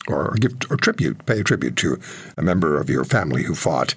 or 0.08 0.36
give 0.39 0.53
or 0.70 0.77
tribute, 0.77 1.25
pay 1.25 1.41
a 1.41 1.43
tribute 1.43 1.75
to 1.77 2.00
a 2.38 2.41
member 2.41 2.79
of 2.79 2.89
your 2.89 3.03
family 3.03 3.43
who 3.43 3.55
fought. 3.55 3.96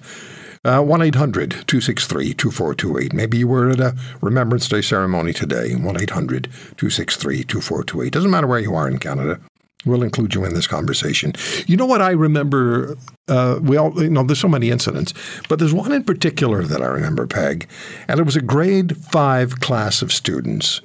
Uh, 0.63 0.81
1 0.81 1.01
800 1.03 1.51
263 1.51 2.33
2428. 2.33 3.13
Maybe 3.13 3.37
you 3.37 3.47
were 3.47 3.69
at 3.69 3.79
a 3.79 3.95
Remembrance 4.21 4.67
Day 4.67 4.81
ceremony 4.81 5.31
today. 5.31 5.75
1 5.75 6.01
800 6.01 6.45
263 6.77 7.43
2428. 7.43 8.11
Doesn't 8.11 8.31
matter 8.31 8.47
where 8.47 8.59
you 8.59 8.73
are 8.73 8.87
in 8.87 8.97
Canada. 8.97 9.39
We'll 9.85 10.01
include 10.01 10.33
you 10.33 10.43
in 10.43 10.55
this 10.55 10.65
conversation. 10.65 11.33
You 11.67 11.77
know 11.77 11.85
what 11.85 12.01
I 12.01 12.11
remember? 12.11 12.97
Uh, 13.27 13.59
we 13.61 13.77
all, 13.77 14.01
you 14.01 14.09
know, 14.09 14.23
there's 14.23 14.39
so 14.39 14.47
many 14.47 14.71
incidents, 14.71 15.13
but 15.47 15.59
there's 15.59 15.73
one 15.73 15.91
in 15.91 16.03
particular 16.03 16.63
that 16.63 16.81
I 16.81 16.87
remember, 16.87 17.27
Peg, 17.27 17.69
and 18.07 18.19
it 18.19 18.23
was 18.23 18.35
a 18.35 18.41
grade 18.41 18.97
five 18.97 19.59
class 19.59 20.01
of 20.01 20.11
students. 20.11 20.81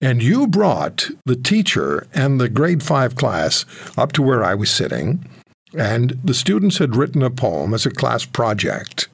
And 0.00 0.22
you 0.22 0.46
brought 0.46 1.10
the 1.26 1.34
teacher 1.34 2.06
and 2.14 2.40
the 2.40 2.48
grade 2.48 2.82
five 2.82 3.16
class 3.16 3.64
up 3.96 4.12
to 4.12 4.22
where 4.22 4.44
I 4.44 4.54
was 4.54 4.70
sitting, 4.70 5.28
and 5.76 6.18
the 6.22 6.34
students 6.34 6.78
had 6.78 6.94
written 6.94 7.22
a 7.22 7.30
poem 7.30 7.74
as 7.74 7.84
a 7.84 7.90
class 7.90 8.24
project 8.24 9.08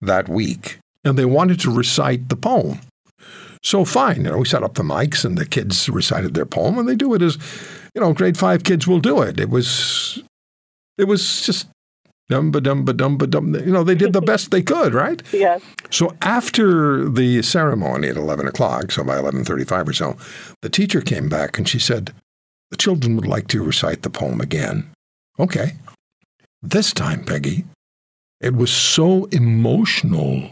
that 0.00 0.28
week, 0.28 0.78
and 1.04 1.18
they 1.18 1.26
wanted 1.26 1.60
to 1.60 1.70
recite 1.70 2.30
the 2.30 2.36
poem. 2.36 2.80
So 3.62 3.84
fine, 3.84 4.24
you 4.24 4.30
know, 4.30 4.38
we 4.38 4.46
set 4.46 4.62
up 4.62 4.74
the 4.74 4.82
mics 4.82 5.24
and 5.24 5.38
the 5.38 5.46
kids 5.46 5.88
recited 5.88 6.34
their 6.34 6.46
poem, 6.46 6.78
and 6.78 6.88
they 6.88 6.96
do 6.96 7.14
it 7.14 7.22
as, 7.22 7.38
you 7.94 8.00
know, 8.00 8.12
grade 8.12 8.36
five 8.38 8.64
kids 8.64 8.86
will 8.86 9.00
do 9.00 9.20
it. 9.22 9.38
It 9.38 9.50
was, 9.50 10.22
it 10.98 11.04
was 11.04 11.44
just 11.44 11.68
dum 12.28 12.50
ba 12.50 12.60
dum 12.60 12.84
ba 12.84 12.92
dum 12.92 13.18
ba 13.18 13.26
dum. 13.26 13.54
You 13.54 13.72
know, 13.72 13.84
they 13.84 13.94
did 13.94 14.12
the 14.12 14.20
best 14.20 14.50
they 14.50 14.62
could, 14.62 14.94
right? 14.94 15.22
yes 15.32 15.62
So 15.90 16.16
after 16.22 17.08
the 17.08 17.42
ceremony 17.42 18.08
at 18.08 18.16
11 18.16 18.46
o'clock, 18.46 18.92
so 18.92 19.04
by 19.04 19.16
11.35 19.16 19.88
or 19.88 19.92
so, 19.92 20.16
the 20.62 20.68
teacher 20.68 21.00
came 21.00 21.28
back 21.28 21.58
and 21.58 21.68
she 21.68 21.78
said, 21.78 22.12
the 22.70 22.76
children 22.76 23.14
would 23.16 23.26
like 23.26 23.46
to 23.48 23.62
recite 23.62 24.02
the 24.02 24.10
poem 24.10 24.40
again. 24.40 24.90
Okay. 25.38 25.74
This 26.62 26.92
time, 26.92 27.24
Peggy, 27.24 27.64
it 28.40 28.54
was 28.54 28.72
so 28.72 29.26
emotional. 29.26 30.50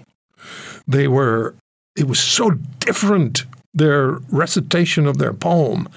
They 0.86 1.08
were, 1.08 1.54
it 1.96 2.06
was 2.06 2.20
so 2.20 2.50
different, 2.78 3.44
their 3.74 4.18
recitation 4.30 5.06
of 5.06 5.18
their 5.18 5.32
poem. 5.32 5.88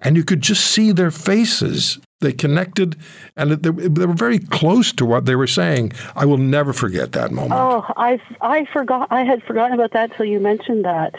And 0.00 0.16
you 0.16 0.24
could 0.24 0.40
just 0.40 0.66
see 0.66 0.92
their 0.92 1.10
faces. 1.10 1.98
They 2.20 2.32
connected 2.32 2.96
and 3.36 3.52
they, 3.52 3.70
were 3.70 4.12
very 4.12 4.38
close 4.38 4.92
to 4.92 5.06
what 5.06 5.24
they 5.24 5.36
were 5.36 5.46
saying. 5.46 5.92
I 6.14 6.26
will 6.26 6.38
never 6.38 6.72
forget 6.72 7.12
that 7.12 7.32
moment. 7.32 7.54
Oh, 7.54 7.84
I, 7.96 8.20
I 8.40 8.66
forgot. 8.66 9.08
I 9.10 9.24
had 9.24 9.42
forgotten 9.42 9.72
about 9.72 9.92
that 9.92 10.14
till 10.16 10.26
you 10.26 10.40
mentioned 10.40 10.84
that. 10.84 11.14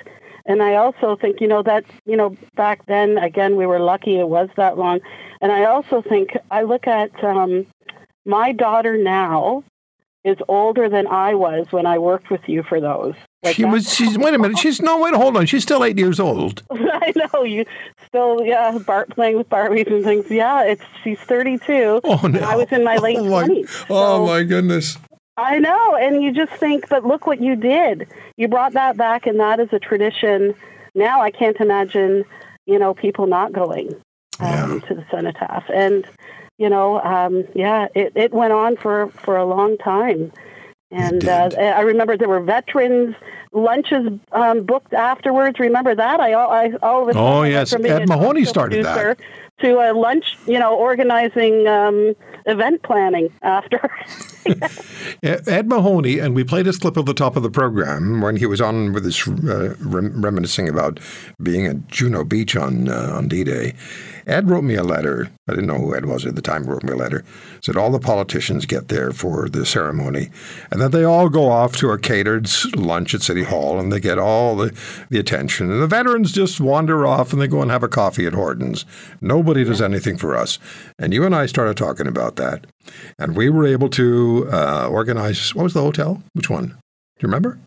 And 0.46 0.62
I 0.62 0.76
also 0.76 1.16
think, 1.16 1.42
you 1.42 1.48
know, 1.48 1.62
that, 1.64 1.86
you 2.06 2.18
know, 2.18 2.36
back 2.56 2.86
then, 2.86 3.18
again, 3.18 3.56
we 3.56 3.66
were 3.66 3.80
lucky 3.80 4.20
it 4.20 4.28
was 4.28 4.50
that 4.58 4.78
long. 4.78 5.00
And 5.40 5.52
I 5.52 5.66
also 5.66 6.02
think, 6.02 6.32
I 6.50 6.64
look 6.64 6.88
at 6.88 7.24
um, 7.24 7.66
my 8.26 8.52
daughter 8.52 8.98
now 8.98 9.64
is 10.24 10.38
older 10.48 10.90
than 10.90 11.08
I 11.08 11.34
was 11.36 11.72
when 11.72 11.86
I 11.86 11.98
worked 11.98 12.30
with 12.30 12.48
you 12.48 12.64
for 12.64 12.80
those. 12.80 13.16
Like 13.44 13.56
she 13.56 13.66
was. 13.66 13.94
She's. 13.94 14.18
Wait 14.18 14.34
a 14.34 14.38
minute. 14.38 14.58
She's 14.60 14.82
no. 14.82 15.00
Wait. 15.02 15.14
Hold 15.16 15.38
on. 15.38 15.46
She's 15.46 15.64
still 15.64 15.84
eight 15.84 15.98
years 15.98 16.20
old. 16.20 16.64
I 16.72 17.14
know. 17.16 17.44
You 17.44 17.66
still. 18.06 18.44
Yeah. 18.44 18.78
Bart 18.86 19.10
playing 19.10 19.38
with 19.38 19.50
Barbies 19.50 19.88
and 19.88 20.04
things. 20.04 20.30
Yeah. 20.30 20.64
It's. 20.64 20.84
She's 21.04 21.20
thirty-two. 21.20 22.02
Oh 22.04 22.28
no. 22.28 22.40
I 22.40 22.56
was 22.56 22.72
in 22.72 22.84
my 22.84 22.98
late 22.98 23.18
twenties. 23.18 23.70
Oh, 23.84 23.86
so 23.88 23.96
oh 23.96 24.26
my 24.28 24.44
goodness. 24.44 24.98
I 25.38 25.60
know, 25.60 25.96
and 25.96 26.22
you 26.22 26.32
just 26.34 26.52
think, 26.54 26.88
but 26.90 27.06
look 27.06 27.26
what 27.26 27.42
you 27.42 27.56
did. 27.56 28.08
You 28.38 28.48
brought 28.48 28.74
that 28.74 28.98
back, 28.98 29.26
and 29.26 29.40
that 29.40 29.60
is 29.60 29.70
a 29.72 29.80
tradition. 29.80 30.54
Now 30.94 31.22
I 31.22 31.32
can't 31.32 31.58
imagine, 31.60 32.26
you 32.66 32.78
know, 32.78 32.94
people 32.94 33.28
not 33.28 33.54
going 33.54 33.96
um, 34.40 34.82
yeah. 34.84 34.88
to 34.88 34.94
the 34.94 35.06
cenotaph, 35.10 35.64
and 35.74 36.06
you 36.58 36.70
know, 36.70 37.02
um, 37.02 37.46
yeah, 37.56 37.88
it, 37.96 38.12
it 38.16 38.34
went 38.34 38.54
on 38.54 38.76
for 38.76 39.08
for 39.10 39.38
a 39.38 39.46
long 39.46 39.78
time. 39.78 40.32
And 40.92 41.28
uh, 41.28 41.50
I 41.58 41.82
remember 41.82 42.18
there 42.18 42.30
were 42.30 42.42
veterans 42.42 43.16
lunches 43.54 44.08
um, 44.32 44.64
booked 44.64 44.94
afterwards. 44.94 45.60
Remember 45.60 45.96
that? 45.96 46.20
I, 46.20 46.34
I 46.34 46.74
all 46.82 47.10
of 47.10 47.16
a 47.16 47.20
oh 47.20 47.44
yes, 47.44 47.74
Ed 47.74 48.08
Mahoney 48.08 48.46
started 48.46 48.86
that 48.86 49.20
to 49.62 49.80
a 49.80 49.94
lunch, 49.94 50.38
you 50.48 50.60
know, 50.60 50.76
organizing 50.76 51.68
um, 51.68 52.16
event 52.46 52.82
planning 52.84 53.32
after. 53.42 53.80
Ed 55.24 55.68
Mahoney, 55.70 56.20
and 56.20 56.36
we 56.36 56.44
played 56.44 56.66
his 56.66 56.78
clip 56.78 56.98
at 56.98 57.06
the 57.06 57.14
top 57.14 57.36
of 57.36 57.44
the 57.44 57.50
program 57.50 58.22
when 58.22 58.38
he 58.38 58.46
was 58.46 58.60
on 58.60 58.92
with 58.92 59.06
his 59.06 59.28
uh, 59.28 59.76
rem- 59.80 60.22
reminiscing 60.22 60.68
about 60.68 61.00
being 61.42 61.66
at 61.68 61.88
Juno 61.88 62.24
Beach 62.24 62.56
on 62.56 62.90
uh, 62.90 63.14
on 63.14 63.28
D-Day. 63.28 63.76
Ed 64.28 64.50
wrote 64.50 64.64
me 64.64 64.76
a 64.76 64.84
letter. 64.84 65.30
I 65.48 65.54
didn't 65.54 65.68
know 65.68 65.78
who 65.78 65.96
Ed 65.96 66.06
was 66.06 66.26
at 66.26 66.36
the 66.36 66.42
time. 66.42 66.66
Wrote 66.66 66.84
me 66.84 66.94
a 66.94 66.96
letter. 66.96 67.24
Said 67.64 67.78
all 67.78 67.92
the 67.92 68.00
politicians 68.00 68.66
get 68.66 68.88
there 68.88 69.12
for 69.12 69.50
the 69.50 69.66
ceremony, 69.66 70.30
and 70.72 70.82
then 70.82 70.92
they 70.92 71.04
all 71.04 71.30
go 71.30 71.50
off 71.50 71.76
to 71.78 71.90
a 71.90 71.98
catered 71.98 72.50
lunch 72.76 73.14
at 73.14 73.22
City 73.22 73.44
Hall, 73.44 73.80
and 73.80 73.92
they 73.92 74.00
get 74.00 74.20
all 74.20 74.56
the, 74.56 74.76
the 75.10 75.20
attention. 75.20 75.72
And 75.72 75.82
the 75.82 75.88
veterans 75.88 76.32
just 76.32 76.60
wander 76.60 77.06
off 77.06 77.34
and 77.34 77.42
they 77.42 77.48
go 77.48 77.62
and 77.62 77.72
have 77.72 77.84
a 77.84 77.88
coffee 77.88 78.26
at 78.26 78.34
Hortons. 78.34 78.86
Nobody 79.22 79.64
does 79.64 79.82
anything 79.82 80.18
for 80.18 80.36
us. 80.36 80.60
And 80.98 81.14
you 81.14 81.26
and 81.26 81.36
I 81.36 81.46
started 81.46 81.78
talking 81.78 82.08
about 82.08 82.36
that, 82.38 82.66
and 83.18 83.36
we 83.36 83.50
were 83.50 83.66
able 83.66 83.90
to 83.90 84.50
uh, 84.52 84.88
organize. 84.90 85.54
What 85.56 85.64
was 85.64 85.74
the 85.74 85.82
hotel? 85.82 86.24
Which 86.34 86.50
one? 86.50 86.68
Do 86.68 86.74
you 87.22 87.28
remember? 87.28 87.60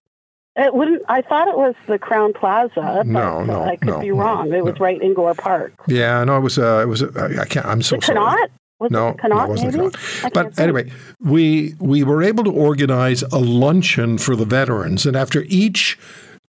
It 0.56 0.72
wouldn't. 0.72 1.02
I 1.08 1.20
thought 1.20 1.48
it 1.48 1.56
was 1.56 1.74
the 1.86 1.98
Crowne 1.98 2.32
Plaza. 2.32 3.02
No, 3.04 3.44
no, 3.44 3.64
I 3.64 3.76
could 3.76 3.88
no, 3.88 4.00
be 4.00 4.12
wrong. 4.12 4.52
It 4.52 4.64
was 4.64 4.74
no. 4.74 4.84
right 4.84 5.02
in 5.02 5.12
Gore 5.12 5.34
Park. 5.34 5.72
Yeah, 5.88 6.22
no, 6.22 6.36
it 6.36 6.40
was. 6.40 6.58
Uh, 6.58 6.80
it 6.82 6.86
was. 6.86 7.02
Uh, 7.02 7.36
I 7.40 7.44
can't. 7.44 7.66
I'm 7.66 7.82
so 7.82 7.96
the 7.96 8.02
sorry. 8.02 8.18
Connaught? 8.18 8.50
Was 8.78 8.90
no, 8.90 9.08
it 9.08 9.18
Connaught, 9.18 9.48
no, 9.48 9.54
it 9.54 9.64
wasn't 9.64 9.94
maybe? 10.22 10.30
But 10.32 10.58
anyway, 10.58 10.92
we 11.20 11.74
we 11.80 12.04
were 12.04 12.22
able 12.22 12.44
to 12.44 12.52
organize 12.52 13.22
a 13.22 13.38
luncheon 13.38 14.18
for 14.18 14.36
the 14.36 14.44
veterans, 14.44 15.06
and 15.06 15.16
after 15.16 15.42
each 15.48 15.98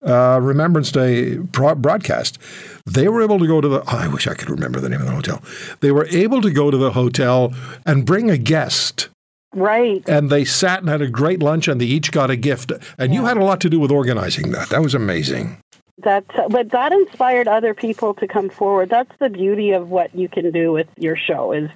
uh, 0.06 0.40
Remembrance 0.42 0.92
Day 0.92 1.38
broadcast, 1.38 2.38
they 2.86 3.08
were 3.08 3.24
able 3.24 3.40
to 3.40 3.48
go 3.48 3.62
to 3.62 3.68
the. 3.68 3.82
Oh, 3.82 3.98
I 3.98 4.08
wish 4.08 4.28
I 4.28 4.36
could 4.36 4.50
remember 4.50 4.80
the 4.80 4.90
name 4.90 5.02
of 5.02 5.08
the 5.08 5.14
hotel. 5.14 5.42
They 5.80 5.92
were 5.92 6.06
able 6.08 6.42
to 6.42 6.52
go 6.52 6.70
to 6.70 6.78
the 6.78 6.92
hotel 6.92 7.54
and 7.86 8.06
bring 8.06 8.30
a 8.30 8.38
guest 8.38 9.10
Right. 9.54 10.04
And 10.08 10.30
they 10.30 10.46
sat 10.46 10.82
and 10.82 10.90
had 10.90 11.02
a 11.02 11.10
great 11.10 11.42
lunch 11.42 11.68
and 11.68 11.80
they 11.80 11.86
each 11.86 12.12
got 12.12 12.30
a 12.30 12.36
gift. 12.36 12.72
And 12.98 13.14
yeah. 13.14 13.20
you 13.20 13.26
had 13.26 13.38
a 13.38 13.44
lot 13.44 13.62
to 13.62 13.70
do 13.70 13.80
with 13.80 13.92
organizing 13.92 14.52
that. 14.52 14.70
That 14.70 14.82
was 14.82 14.94
amazing. 14.94 15.58
That, 16.04 16.26
but 16.50 16.70
that 16.72 16.92
inspired 16.92 17.48
other 17.48 17.74
people 17.74 18.14
to 18.16 18.28
come 18.28 18.50
forward. 18.50 18.90
That's 18.90 19.18
the 19.20 19.30
beauty 19.30 19.72
of 19.72 19.90
what 19.90 20.14
you 20.14 20.30
can 20.30 20.52
do 20.52 20.72
with 20.72 20.88
your 20.98 21.16
show 21.16 21.54
is, 21.54 21.72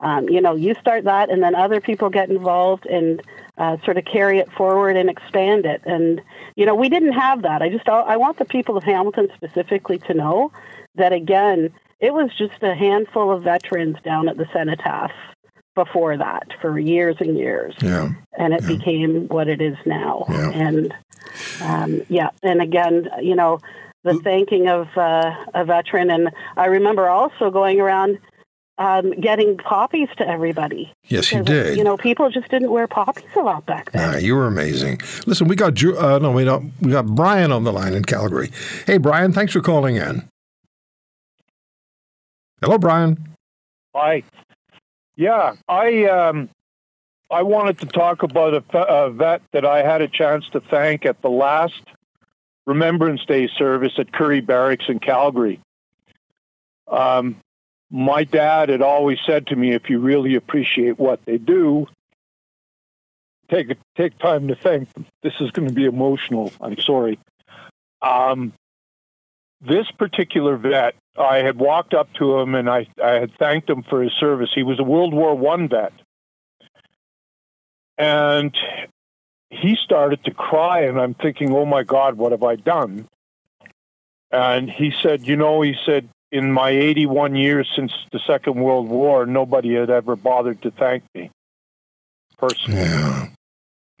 um, 0.00 0.28
you 0.28 0.40
know, 0.42 0.54
you 0.54 0.74
start 0.74 1.04
that 1.04 1.30
and 1.30 1.42
then 1.42 1.54
other 1.54 1.80
people 1.80 2.10
get 2.10 2.28
involved 2.28 2.84
and 2.86 3.22
uh, 3.56 3.78
sort 3.84 3.96
of 3.96 4.04
carry 4.04 4.38
it 4.38 4.52
forward 4.52 4.96
and 4.96 5.08
expand 5.08 5.64
it. 5.64 5.80
And, 5.86 6.20
you 6.56 6.66
know, 6.66 6.74
we 6.74 6.90
didn't 6.90 7.12
have 7.12 7.42
that. 7.42 7.62
I 7.62 7.70
just, 7.70 7.88
I 7.88 8.16
want 8.16 8.38
the 8.38 8.44
people 8.44 8.76
of 8.76 8.84
Hamilton 8.84 9.28
specifically 9.34 9.98
to 10.00 10.12
know 10.12 10.52
that, 10.96 11.12
again, 11.12 11.72
it 12.00 12.12
was 12.12 12.30
just 12.36 12.62
a 12.62 12.74
handful 12.74 13.30
of 13.30 13.44
veterans 13.44 13.96
down 14.04 14.28
at 14.28 14.36
the 14.36 14.46
cenotaph 14.52 15.12
before 15.74 16.16
that 16.16 16.48
for 16.60 16.78
years 16.78 17.16
and 17.20 17.36
years. 17.36 17.74
Yeah. 17.80 18.10
And 18.38 18.54
it 18.54 18.62
yeah. 18.62 18.68
became 18.68 19.28
what 19.28 19.48
it 19.48 19.60
is 19.60 19.76
now. 19.86 20.24
Yeah. 20.28 20.50
And 20.50 20.94
um, 21.62 22.02
yeah, 22.08 22.30
and 22.42 22.60
again, 22.60 23.08
you 23.20 23.34
know, 23.34 23.60
the 24.04 24.14
thanking 24.24 24.68
of 24.68 24.88
uh, 24.96 25.34
a 25.54 25.64
veteran. 25.64 26.10
And 26.10 26.30
I 26.56 26.66
remember 26.66 27.08
also 27.08 27.50
going 27.50 27.80
around 27.80 28.18
um, 28.78 29.12
getting 29.12 29.58
poppies 29.58 30.08
to 30.16 30.26
everybody. 30.26 30.92
Yes, 31.04 31.30
you 31.32 31.42
did. 31.42 31.76
You 31.76 31.84
know, 31.84 31.96
people 31.96 32.30
just 32.30 32.48
didn't 32.48 32.70
wear 32.70 32.88
poppies 32.88 33.24
a 33.36 33.40
lot 33.40 33.64
back 33.66 33.92
then. 33.92 34.12
Nah, 34.12 34.18
you 34.18 34.34
were 34.34 34.46
amazing. 34.46 35.00
Listen, 35.26 35.46
we 35.46 35.56
got 35.56 35.82
uh, 35.82 36.18
no, 36.18 36.32
we 36.32 36.44
don't. 36.44 36.72
We 36.80 36.90
got 36.90 37.06
Brian 37.06 37.52
on 37.52 37.64
the 37.64 37.72
line 37.72 37.94
in 37.94 38.04
Calgary. 38.04 38.50
Hey, 38.86 38.98
Brian, 38.98 39.32
thanks 39.32 39.52
for 39.52 39.60
calling 39.60 39.96
in. 39.96 40.28
Hello, 42.60 42.78
Brian. 42.78 43.28
Hi. 43.94 44.22
Yeah, 45.22 45.54
I 45.68 46.06
um, 46.06 46.48
I 47.30 47.44
wanted 47.44 47.78
to 47.78 47.86
talk 47.86 48.24
about 48.24 48.54
a, 48.54 48.78
a, 48.78 49.08
vet 49.08 49.40
that 49.52 49.64
I 49.64 49.84
had 49.84 50.02
a 50.02 50.08
chance 50.08 50.48
to 50.48 50.58
thank 50.58 51.06
at 51.06 51.22
the 51.22 51.30
last 51.30 51.80
Remembrance 52.66 53.24
Day 53.24 53.46
service 53.46 53.92
at 53.98 54.12
Currie 54.12 54.40
Barracks 54.40 54.86
in 54.88 54.98
Calgary. 54.98 55.60
Um, 56.88 57.36
my 57.88 58.24
dad 58.24 58.68
had 58.68 58.82
always 58.82 59.20
said 59.24 59.46
to 59.46 59.54
me, 59.54 59.70
"If 59.70 59.88
you 59.88 60.00
really 60.00 60.34
appreciate 60.34 60.98
what 60.98 61.24
they 61.24 61.38
do, 61.38 61.86
take 63.48 63.76
take 63.96 64.18
time 64.18 64.48
to 64.48 64.56
thank 64.56 64.92
them." 64.92 65.06
This 65.22 65.34
is 65.38 65.52
going 65.52 65.68
to 65.68 65.74
be 65.74 65.84
emotional. 65.84 66.52
I'm 66.60 66.78
sorry. 66.78 67.20
Um, 68.02 68.52
this 69.64 69.90
particular 69.92 70.56
vet, 70.56 70.94
I 71.16 71.38
had 71.38 71.58
walked 71.58 71.94
up 71.94 72.12
to 72.14 72.38
him 72.38 72.54
and 72.54 72.68
I, 72.68 72.86
I 73.02 73.12
had 73.12 73.32
thanked 73.38 73.70
him 73.70 73.82
for 73.82 74.02
his 74.02 74.12
service. 74.18 74.50
He 74.54 74.62
was 74.62 74.78
a 74.80 74.84
World 74.84 75.14
War 75.14 75.34
One 75.36 75.68
vet. 75.68 75.92
And 77.98 78.56
he 79.50 79.76
started 79.76 80.24
to 80.24 80.32
cry, 80.32 80.80
and 80.84 80.98
I'm 80.98 81.14
thinking, 81.14 81.54
oh 81.54 81.66
my 81.66 81.82
God, 81.82 82.16
what 82.16 82.32
have 82.32 82.42
I 82.42 82.56
done? 82.56 83.06
And 84.30 84.70
he 84.70 84.92
said, 85.02 85.26
you 85.26 85.36
know, 85.36 85.60
he 85.60 85.76
said, 85.84 86.08
in 86.32 86.50
my 86.50 86.70
81 86.70 87.36
years 87.36 87.70
since 87.76 87.92
the 88.10 88.18
Second 88.18 88.54
World 88.54 88.88
War, 88.88 89.26
nobody 89.26 89.74
had 89.74 89.90
ever 89.90 90.16
bothered 90.16 90.62
to 90.62 90.70
thank 90.70 91.04
me 91.14 91.30
personally. 92.38 92.80
Yeah. 92.80 93.21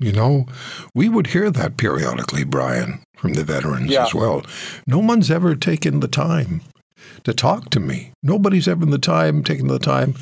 You 0.02 0.12
know, 0.12 0.46
we 0.94 1.08
would 1.08 1.28
hear 1.28 1.50
that 1.50 1.76
periodically, 1.76 2.44
Brian, 2.44 3.02
from 3.16 3.34
the 3.34 3.44
veterans 3.44 3.90
yeah. 3.90 4.04
as 4.04 4.14
well. 4.14 4.44
No 4.86 4.98
one's 4.98 5.30
ever 5.30 5.54
taken 5.54 6.00
the 6.00 6.08
time 6.08 6.62
to 7.22 7.32
talk 7.32 7.70
to 7.70 7.80
me. 7.80 8.12
Nobody's 8.22 8.66
ever 8.66 8.84
the 8.84 8.98
time 8.98 9.44
taken 9.44 9.68
the 9.68 9.78
time 9.78 10.14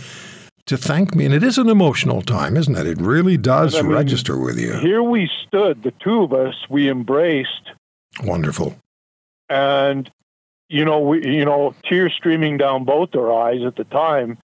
to 0.67 0.77
thank 0.77 1.15
me. 1.15 1.25
And 1.25 1.35
it 1.35 1.43
is 1.43 1.57
an 1.57 1.69
emotional 1.69 2.21
time, 2.23 2.57
isn't 2.57 2.77
it? 2.77 2.87
It 2.87 3.01
really 3.01 3.37
does 3.37 3.75
I 3.75 3.83
mean, 3.83 3.93
register 3.93 4.39
with 4.39 4.59
you. 4.59 4.75
Here 4.81 5.03
we 5.03 5.31
stood, 5.47 5.83
the 5.83 5.93
two 5.93 6.23
of 6.23 6.33
us, 6.33 6.55
we 6.69 6.91
embraced. 6.91 7.71
Wonderful. 8.23 8.77
And 9.49 10.11
you 10.69 10.85
know, 10.85 11.01
we 11.01 11.27
you 11.27 11.45
know, 11.45 11.75
tears 11.85 12.13
streaming 12.13 12.57
down 12.59 12.85
both 12.85 13.15
our 13.15 13.33
eyes 13.33 13.63
at 13.65 13.77
the 13.77 13.85
time. 13.85 14.39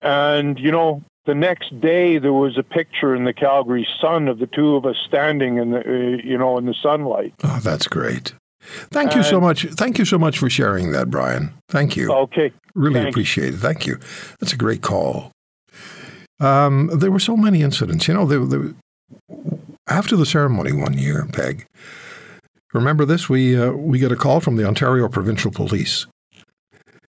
And 0.00 0.58
you 0.58 0.72
know, 0.72 1.02
the 1.24 1.34
next 1.34 1.80
day 1.80 2.18
there 2.18 2.32
was 2.32 2.58
a 2.58 2.62
picture 2.62 3.14
in 3.14 3.24
the 3.24 3.32
Calgary 3.32 3.86
Sun 4.00 4.28
of 4.28 4.38
the 4.38 4.46
two 4.46 4.76
of 4.76 4.86
us 4.86 4.96
standing 5.06 5.58
in 5.58 5.70
the 5.70 5.80
uh, 5.80 6.22
you 6.22 6.36
know 6.36 6.58
in 6.58 6.66
the 6.66 6.74
sunlight. 6.74 7.34
Oh, 7.44 7.60
that's 7.62 7.88
great. 7.88 8.34
Thank 8.90 9.12
and, 9.12 9.18
you 9.18 9.22
so 9.24 9.40
much. 9.40 9.64
Thank 9.64 9.98
you 9.98 10.04
so 10.04 10.18
much 10.18 10.38
for 10.38 10.48
sharing 10.48 10.92
that, 10.92 11.10
Brian. 11.10 11.52
Thank 11.68 11.96
you. 11.96 12.12
Okay. 12.12 12.52
Really 12.74 13.00
Thanks. 13.00 13.10
appreciate 13.10 13.54
it. 13.54 13.58
Thank 13.58 13.86
you. 13.86 13.98
That's 14.38 14.52
a 14.52 14.56
great 14.56 14.82
call. 14.82 15.32
Um, 16.38 16.90
there 16.92 17.10
were 17.10 17.20
so 17.20 17.36
many 17.36 17.62
incidents. 17.62 18.08
You 18.08 18.14
know, 18.14 18.24
there, 18.24 18.44
there, 18.44 18.74
after 19.88 20.16
the 20.16 20.26
ceremony 20.26 20.72
one 20.72 20.96
year, 20.96 21.26
Peg. 21.32 21.66
Remember 22.72 23.04
this? 23.04 23.28
We 23.28 23.56
uh, 23.56 23.72
we 23.72 23.98
get 23.98 24.12
a 24.12 24.16
call 24.16 24.40
from 24.40 24.56
the 24.56 24.66
Ontario 24.66 25.08
Provincial 25.08 25.50
Police 25.50 26.06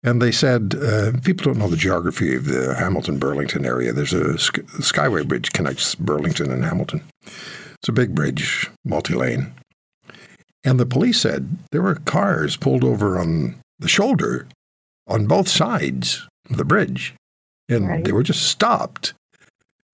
And 0.03 0.21
they 0.21 0.31
said, 0.31 0.75
uh, 0.75 1.13
people 1.23 1.45
don't 1.45 1.57
know 1.57 1.69
the 1.69 1.77
geography 1.77 2.35
of 2.35 2.45
the 2.45 2.75
Hamilton 2.75 3.19
Burlington 3.19 3.65
area. 3.65 3.93
There's 3.93 4.13
a 4.13 4.33
Skyway 4.33 5.25
Bridge 5.25 5.53
connects 5.53 5.95
Burlington 5.95 6.51
and 6.51 6.65
Hamilton. 6.65 7.03
It's 7.23 7.87
a 7.87 7.93
big 7.93 8.13
bridge, 8.13 8.69
multi 8.83 9.13
lane. 9.13 9.53
And 10.65 10.79
the 10.79 10.85
police 10.85 11.21
said 11.21 11.57
there 11.71 11.81
were 11.81 11.95
cars 11.95 12.57
pulled 12.57 12.83
over 12.83 13.17
on 13.19 13.55
the 13.79 13.87
shoulder 13.87 14.47
on 15.07 15.27
both 15.27 15.47
sides 15.47 16.27
of 16.49 16.57
the 16.57 16.65
bridge. 16.65 17.13
And 17.69 17.87
right. 17.87 18.03
they 18.03 18.11
were 18.11 18.23
just 18.23 18.43
stopped. 18.43 19.13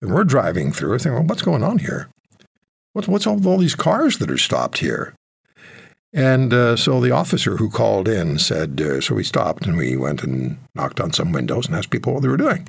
And 0.02 0.12
we're 0.12 0.24
driving 0.24 0.72
through 0.72 0.98
thinking, 0.98 1.14
well, 1.14 1.24
what's 1.24 1.42
going 1.42 1.62
on 1.62 1.78
here? 1.78 2.08
What's, 2.94 3.06
what's 3.06 3.26
all, 3.26 3.46
all 3.46 3.58
these 3.58 3.76
cars 3.76 4.18
that 4.18 4.30
are 4.30 4.38
stopped 4.38 4.78
here? 4.78 5.14
And 6.12 6.52
uh, 6.52 6.76
so 6.76 7.00
the 7.00 7.12
officer 7.12 7.56
who 7.56 7.70
called 7.70 8.08
in 8.08 8.38
said, 8.38 8.80
uh, 8.80 9.00
so 9.00 9.14
we 9.14 9.22
stopped 9.22 9.66
and 9.66 9.76
we 9.76 9.96
went 9.96 10.24
and 10.24 10.58
knocked 10.74 11.00
on 11.00 11.12
some 11.12 11.32
windows 11.32 11.66
and 11.66 11.76
asked 11.76 11.90
people 11.90 12.12
what 12.12 12.22
they 12.22 12.28
were 12.28 12.36
doing. 12.36 12.68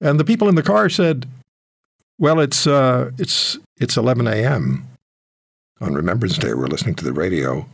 And 0.00 0.18
the 0.18 0.24
people 0.24 0.48
in 0.48 0.54
the 0.54 0.62
car 0.62 0.88
said, 0.88 1.26
well, 2.18 2.38
it's, 2.38 2.66
uh, 2.66 3.10
it's, 3.18 3.58
it's 3.78 3.96
11 3.96 4.26
a.m. 4.28 4.86
On 5.80 5.94
Remembrance 5.94 6.38
Day, 6.38 6.54
we're 6.54 6.66
listening 6.66 6.94
to 6.96 7.04
the 7.04 7.12
radio, 7.12 7.66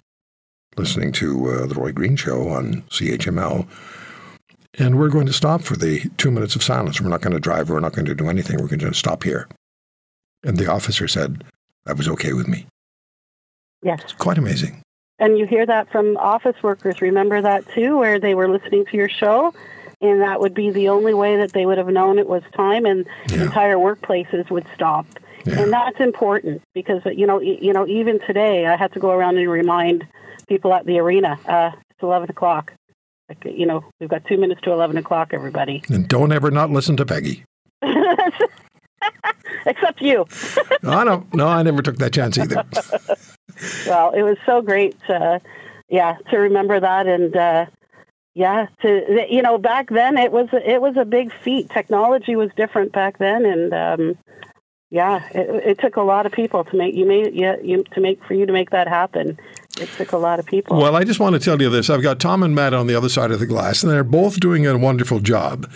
listening 0.77 1.13
to 1.13 1.51
uh, 1.51 1.67
the 1.67 1.75
Roy 1.75 1.93
Green 1.93 2.17
Show 2.17 2.49
on 2.49 2.83
CHML. 2.83 3.67
And 4.79 4.99
we're 4.99 5.09
going 5.09 5.27
to 5.27 5.33
stop 5.33 5.63
for 5.63 5.77
the 5.77 6.09
two 6.17 6.31
minutes 6.31 6.55
of 6.55 6.63
silence. 6.63 7.01
We're 7.01 7.09
not 7.09 7.23
going 7.23 7.33
to 7.35 7.41
drive. 7.41 7.69
We're 7.69 7.81
not 7.81 7.95
going 7.95 8.07
to 8.07 8.15
do 8.15 8.29
anything. 8.29 8.59
We're 8.59 8.69
going 8.69 8.81
to 8.81 8.95
stop 8.95 9.23
here. 9.23 9.49
And 10.45 10.57
the 10.57 10.71
officer 10.71 11.09
said, 11.09 11.45
that 11.85 11.97
was 11.97 12.09
okay 12.09 12.33
with 12.33 12.47
me. 12.49 12.67
Yes. 13.83 14.01
It's 14.03 14.13
quite 14.13 14.39
amazing. 14.39 14.83
And 15.19 15.39
you 15.39 15.47
hear 15.47 15.65
that 15.65 15.91
from 15.91 16.17
office 16.19 16.57
workers. 16.63 17.01
Remember 17.01 17.41
that 17.41 17.67
too, 17.75 17.97
where 17.97 18.19
they 18.19 18.35
were 18.35 18.49
listening 18.49 18.85
to 18.87 18.97
your 18.97 19.09
show, 19.09 19.55
and 20.01 20.21
that 20.21 20.41
would 20.41 20.53
be 20.53 20.71
the 20.71 20.89
only 20.89 21.15
way 21.15 21.37
that 21.37 21.53
they 21.53 21.65
would 21.65 21.79
have 21.79 21.89
known 21.89 22.19
it 22.19 22.29
was 22.29 22.43
time, 22.55 22.85
and 22.85 23.07
yeah. 23.31 23.45
entire 23.45 23.77
workplaces 23.77 24.51
would 24.51 24.67
stop. 24.75 25.07
Yeah. 25.47 25.61
And 25.61 25.73
that's 25.73 26.01
important 26.01 26.61
because 26.75 27.01
you 27.07 27.27
know, 27.27 27.41
you 27.41 27.73
know, 27.73 27.87
even 27.87 28.19
today, 28.21 28.67
I 28.67 28.77
had 28.77 28.93
to 28.93 28.99
go 28.99 29.11
around 29.11 29.39
and 29.39 29.49
remind 29.49 30.07
people 30.49 30.75
at 30.75 30.85
the 30.85 30.99
arena. 30.99 31.39
Uh, 31.47 31.71
it's 31.91 32.03
eleven 32.03 32.29
o'clock. 32.29 32.75
Like, 33.29 33.45
you 33.45 33.67
know, 33.67 33.85
we've 33.99 34.09
got 34.09 34.25
two 34.27 34.37
minutes 34.37 34.61
to 34.63 34.73
eleven 34.73 34.99
o'clock. 34.99 35.31
Everybody. 35.33 35.83
And 35.89 36.07
don't 36.09 36.33
ever 36.33 36.51
not 36.51 36.71
listen 36.71 36.97
to 36.99 37.07
Peggy. 37.07 37.45
Except 39.67 40.01
you. 40.01 40.27
no, 40.83 40.91
I 40.93 41.05
don't. 41.05 41.33
No, 41.35 41.49
I 41.49 41.63
never 41.63 41.81
took 41.81 41.97
that 41.99 42.13
chance 42.13 42.37
either. 42.39 42.65
well, 43.87 44.11
it 44.11 44.23
was 44.23 44.37
so 44.47 44.63
great, 44.63 44.97
to, 45.07 45.41
yeah, 45.89 46.17
to 46.31 46.37
remember 46.39 46.81
that 46.81 47.07
and. 47.07 47.37
Uh, 47.37 47.67
yeah, 48.37 48.67
to 48.83 49.27
you 49.31 49.41
know, 49.41 49.57
back 49.57 49.89
then 49.89 50.19
it 50.19 50.31
was 50.31 50.51
it 50.53 50.83
was 50.83 50.99
a 50.99 51.07
big 51.07 51.33
feat. 51.43 51.71
Technology 51.71 52.37
was 52.37 52.51
different 52.55 52.93
back 52.93 53.17
then, 53.17 53.47
and 53.47 53.73
um, 53.73 54.19
yeah, 54.91 55.27
it, 55.35 55.69
it, 55.69 55.79
took 55.79 55.97
a 55.97 56.03
lot 56.03 56.27
of 56.27 56.33
people 56.33 56.63
to 56.63 56.77
make 56.77 56.95
you 56.95 57.07
made 57.07 57.35
yeah 57.35 57.57
you, 57.63 57.83
to 57.95 58.01
make 58.03 58.23
for 58.25 58.35
you 58.35 58.45
to 58.45 58.53
make 58.53 58.71
that 58.71 58.89
happen. 58.89 59.39
It 59.81 59.89
took 59.97 60.13
a 60.13 60.19
lot 60.19 60.39
of 60.39 60.45
people. 60.45 60.77
Well, 60.77 60.95
I 60.97 61.05
just 61.05 61.19
want 61.19 61.33
to 61.33 61.41
tell 61.41 61.63
you 61.63 61.71
this: 61.71 61.89
I've 61.89 62.03
got 62.03 62.21
Tom 62.21 62.43
and 62.43 62.55
Matt 62.55 62.75
on 62.75 62.87
the 62.87 62.95
other 62.95 63.09
side 63.09 63.31
of 63.31 63.41
the 63.41 63.47
glass, 63.47 63.83
and 63.83 63.91
they're 63.91 64.05
both 64.05 64.39
doing 64.39 64.67
a 64.67 64.77
wonderful 64.77 65.21
job. 65.21 65.71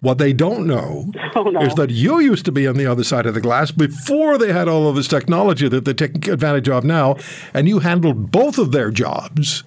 What 0.00 0.18
they 0.18 0.32
don't 0.32 0.66
know 0.66 1.12
oh, 1.36 1.42
no. 1.44 1.60
is 1.60 1.74
that 1.74 1.90
you 1.90 2.20
used 2.20 2.44
to 2.46 2.52
be 2.52 2.66
on 2.66 2.76
the 2.76 2.86
other 2.86 3.04
side 3.04 3.26
of 3.26 3.34
the 3.34 3.40
glass 3.40 3.70
before 3.70 4.38
they 4.38 4.52
had 4.52 4.68
all 4.68 4.88
of 4.88 4.96
this 4.96 5.08
technology 5.08 5.68
that 5.68 5.84
they're 5.84 5.94
taking 5.94 6.30
advantage 6.30 6.68
of 6.68 6.84
now, 6.84 7.16
and 7.52 7.68
you 7.68 7.80
handled 7.80 8.30
both 8.30 8.58
of 8.58 8.72
their 8.72 8.90
jobs 8.90 9.62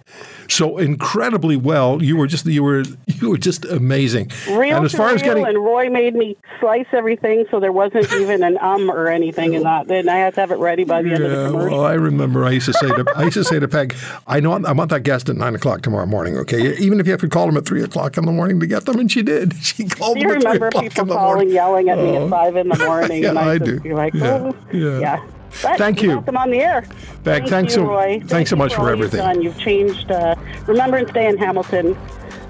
so 0.48 0.78
incredibly 0.78 1.56
well. 1.56 2.02
You 2.02 2.18
were 2.18 2.28
just 2.28 2.46
you 2.46 2.64
were 2.64 2.84
you 3.08 3.30
were 3.30 3.38
just 3.38 3.66
amazing. 3.66 4.32
Real 4.50 4.78
and 4.78 4.86
as 4.86 4.94
far 4.94 5.10
as 5.10 5.22
getting 5.22 5.46
and 5.46 5.58
Roy 5.58 5.90
made 5.90 6.16
me 6.16 6.38
slice 6.60 6.88
everything 6.92 7.46
so 7.52 7.60
there 7.60 7.72
wasn't 7.72 8.12
even 8.14 8.44
an 8.44 8.58
um 8.60 8.90
or 8.90 9.08
anything 9.08 9.54
in 9.54 9.64
that. 9.64 9.88
Then 9.88 10.10
I 10.10 10.18
had 10.18 10.36
to 10.36 10.42
have 10.42 10.52
it 10.52 10.58
ready 10.58 10.84
by 10.84 11.02
the 11.02 11.10
yeah, 11.10 11.16
end 11.16 11.24
of 11.26 11.32
the 11.32 11.48
commercial. 11.52 11.78
Well, 11.80 11.86
I 11.86 11.94
remember 11.94 12.46
I 12.46 12.52
used 12.52 12.66
to 12.68 12.74
say 12.74 12.88
to 12.88 13.06
I 13.16 13.24
used 13.24 13.36
to 13.36 13.44
say 13.44 13.60
to 13.60 13.68
Peg, 13.68 13.96
I 14.28 14.40
know 14.40 14.54
I 14.54 14.72
want 14.72 14.90
that 14.92 15.04
guest 15.04 15.30
at 15.30 15.36
nine 15.36 15.56
o'clock 15.56 15.82
tomorrow 15.82 16.06
morning. 16.06 16.38
Okay, 16.38 16.76
even 16.78 17.00
if 17.00 17.06
you 17.08 17.12
have 17.12 17.22
to 17.22 17.30
call 17.30 17.48
them 17.48 17.58
at 17.58 17.66
three 17.66 17.84
o'clock 17.84 18.18
in 18.18 18.26
the 18.26 18.32
morning 18.32 18.60
to 18.60 18.68
get 18.68 18.86
them, 18.86 19.00
and 19.00 19.12
she 19.12 19.22
did. 19.24 19.54
She 19.64 19.86
called 19.86 20.16
Do 20.18 20.22
you 20.22 20.30
remember 20.30 20.70
people 20.70 21.06
calling, 21.06 21.50
yelling 21.50 21.90
at 21.90 21.98
me 21.98 22.18
at 22.18 22.30
five 22.30 22.56
in 22.56 22.68
the 22.68 22.78
morning. 22.86 23.24
yeah, 23.24 23.30
and 23.30 23.40
I, 23.40 23.54
I 23.54 23.58
do. 23.58 23.82
You're 23.84 23.96
like, 23.96 24.14
yeah, 24.14 24.52
oh, 24.52 24.56
yeah. 24.72 25.00
yeah. 25.00 25.26
But 25.62 25.78
Thank 25.78 26.02
you. 26.02 26.16
Got 26.16 26.26
them 26.26 26.38
on 26.38 26.50
the 26.50 26.60
air. 26.60 26.82
Thank 27.24 27.48
thanks 27.48 27.76
you, 27.76 27.82
so, 27.82 27.88
Roy. 27.88 28.20
Thanks 28.20 28.32
Thank 28.32 28.48
so 28.48 28.56
much 28.56 28.74
for, 28.74 28.82
for 28.82 28.90
everything. 28.90 29.20
You've, 29.20 29.34
done. 29.34 29.42
you've 29.42 29.60
changed 29.60 30.12
uh, 30.12 30.36
Remembrance 30.68 31.12
Day 31.12 31.28
in 31.28 31.38
Hamilton 31.38 31.96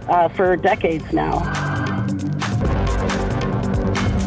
uh, 0.07 0.29
for 0.29 0.55
decades 0.55 1.11
now. 1.13 1.39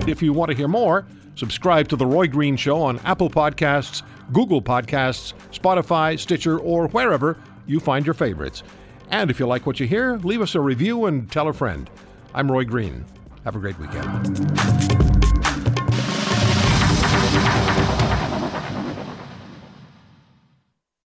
If 0.06 0.22
you 0.22 0.32
want 0.32 0.50
to 0.50 0.56
hear 0.56 0.68
more, 0.68 1.06
subscribe 1.34 1.88
to 1.88 1.96
The 1.96 2.06
Roy 2.06 2.28
Green 2.28 2.56
Show 2.56 2.80
on 2.80 2.98
Apple 3.00 3.28
Podcasts, 3.28 4.02
Google 4.32 4.62
Podcasts, 4.62 5.34
Spotify, 5.52 6.18
Stitcher, 6.18 6.58
or 6.58 6.88
wherever 6.88 7.38
you 7.66 7.80
find 7.80 8.06
your 8.06 8.14
favorites. 8.14 8.62
And 9.10 9.30
if 9.30 9.40
you 9.40 9.46
like 9.46 9.66
what 9.66 9.80
you 9.80 9.86
hear, 9.86 10.16
leave 10.18 10.40
us 10.40 10.54
a 10.54 10.60
review 10.60 11.06
and 11.06 11.30
tell 11.30 11.48
a 11.48 11.52
friend. 11.52 11.90
I'm 12.34 12.50
Roy 12.50 12.64
Green. 12.64 13.04
Have 13.44 13.56
a 13.56 13.58
great 13.58 13.78
weekend. 13.78 15.05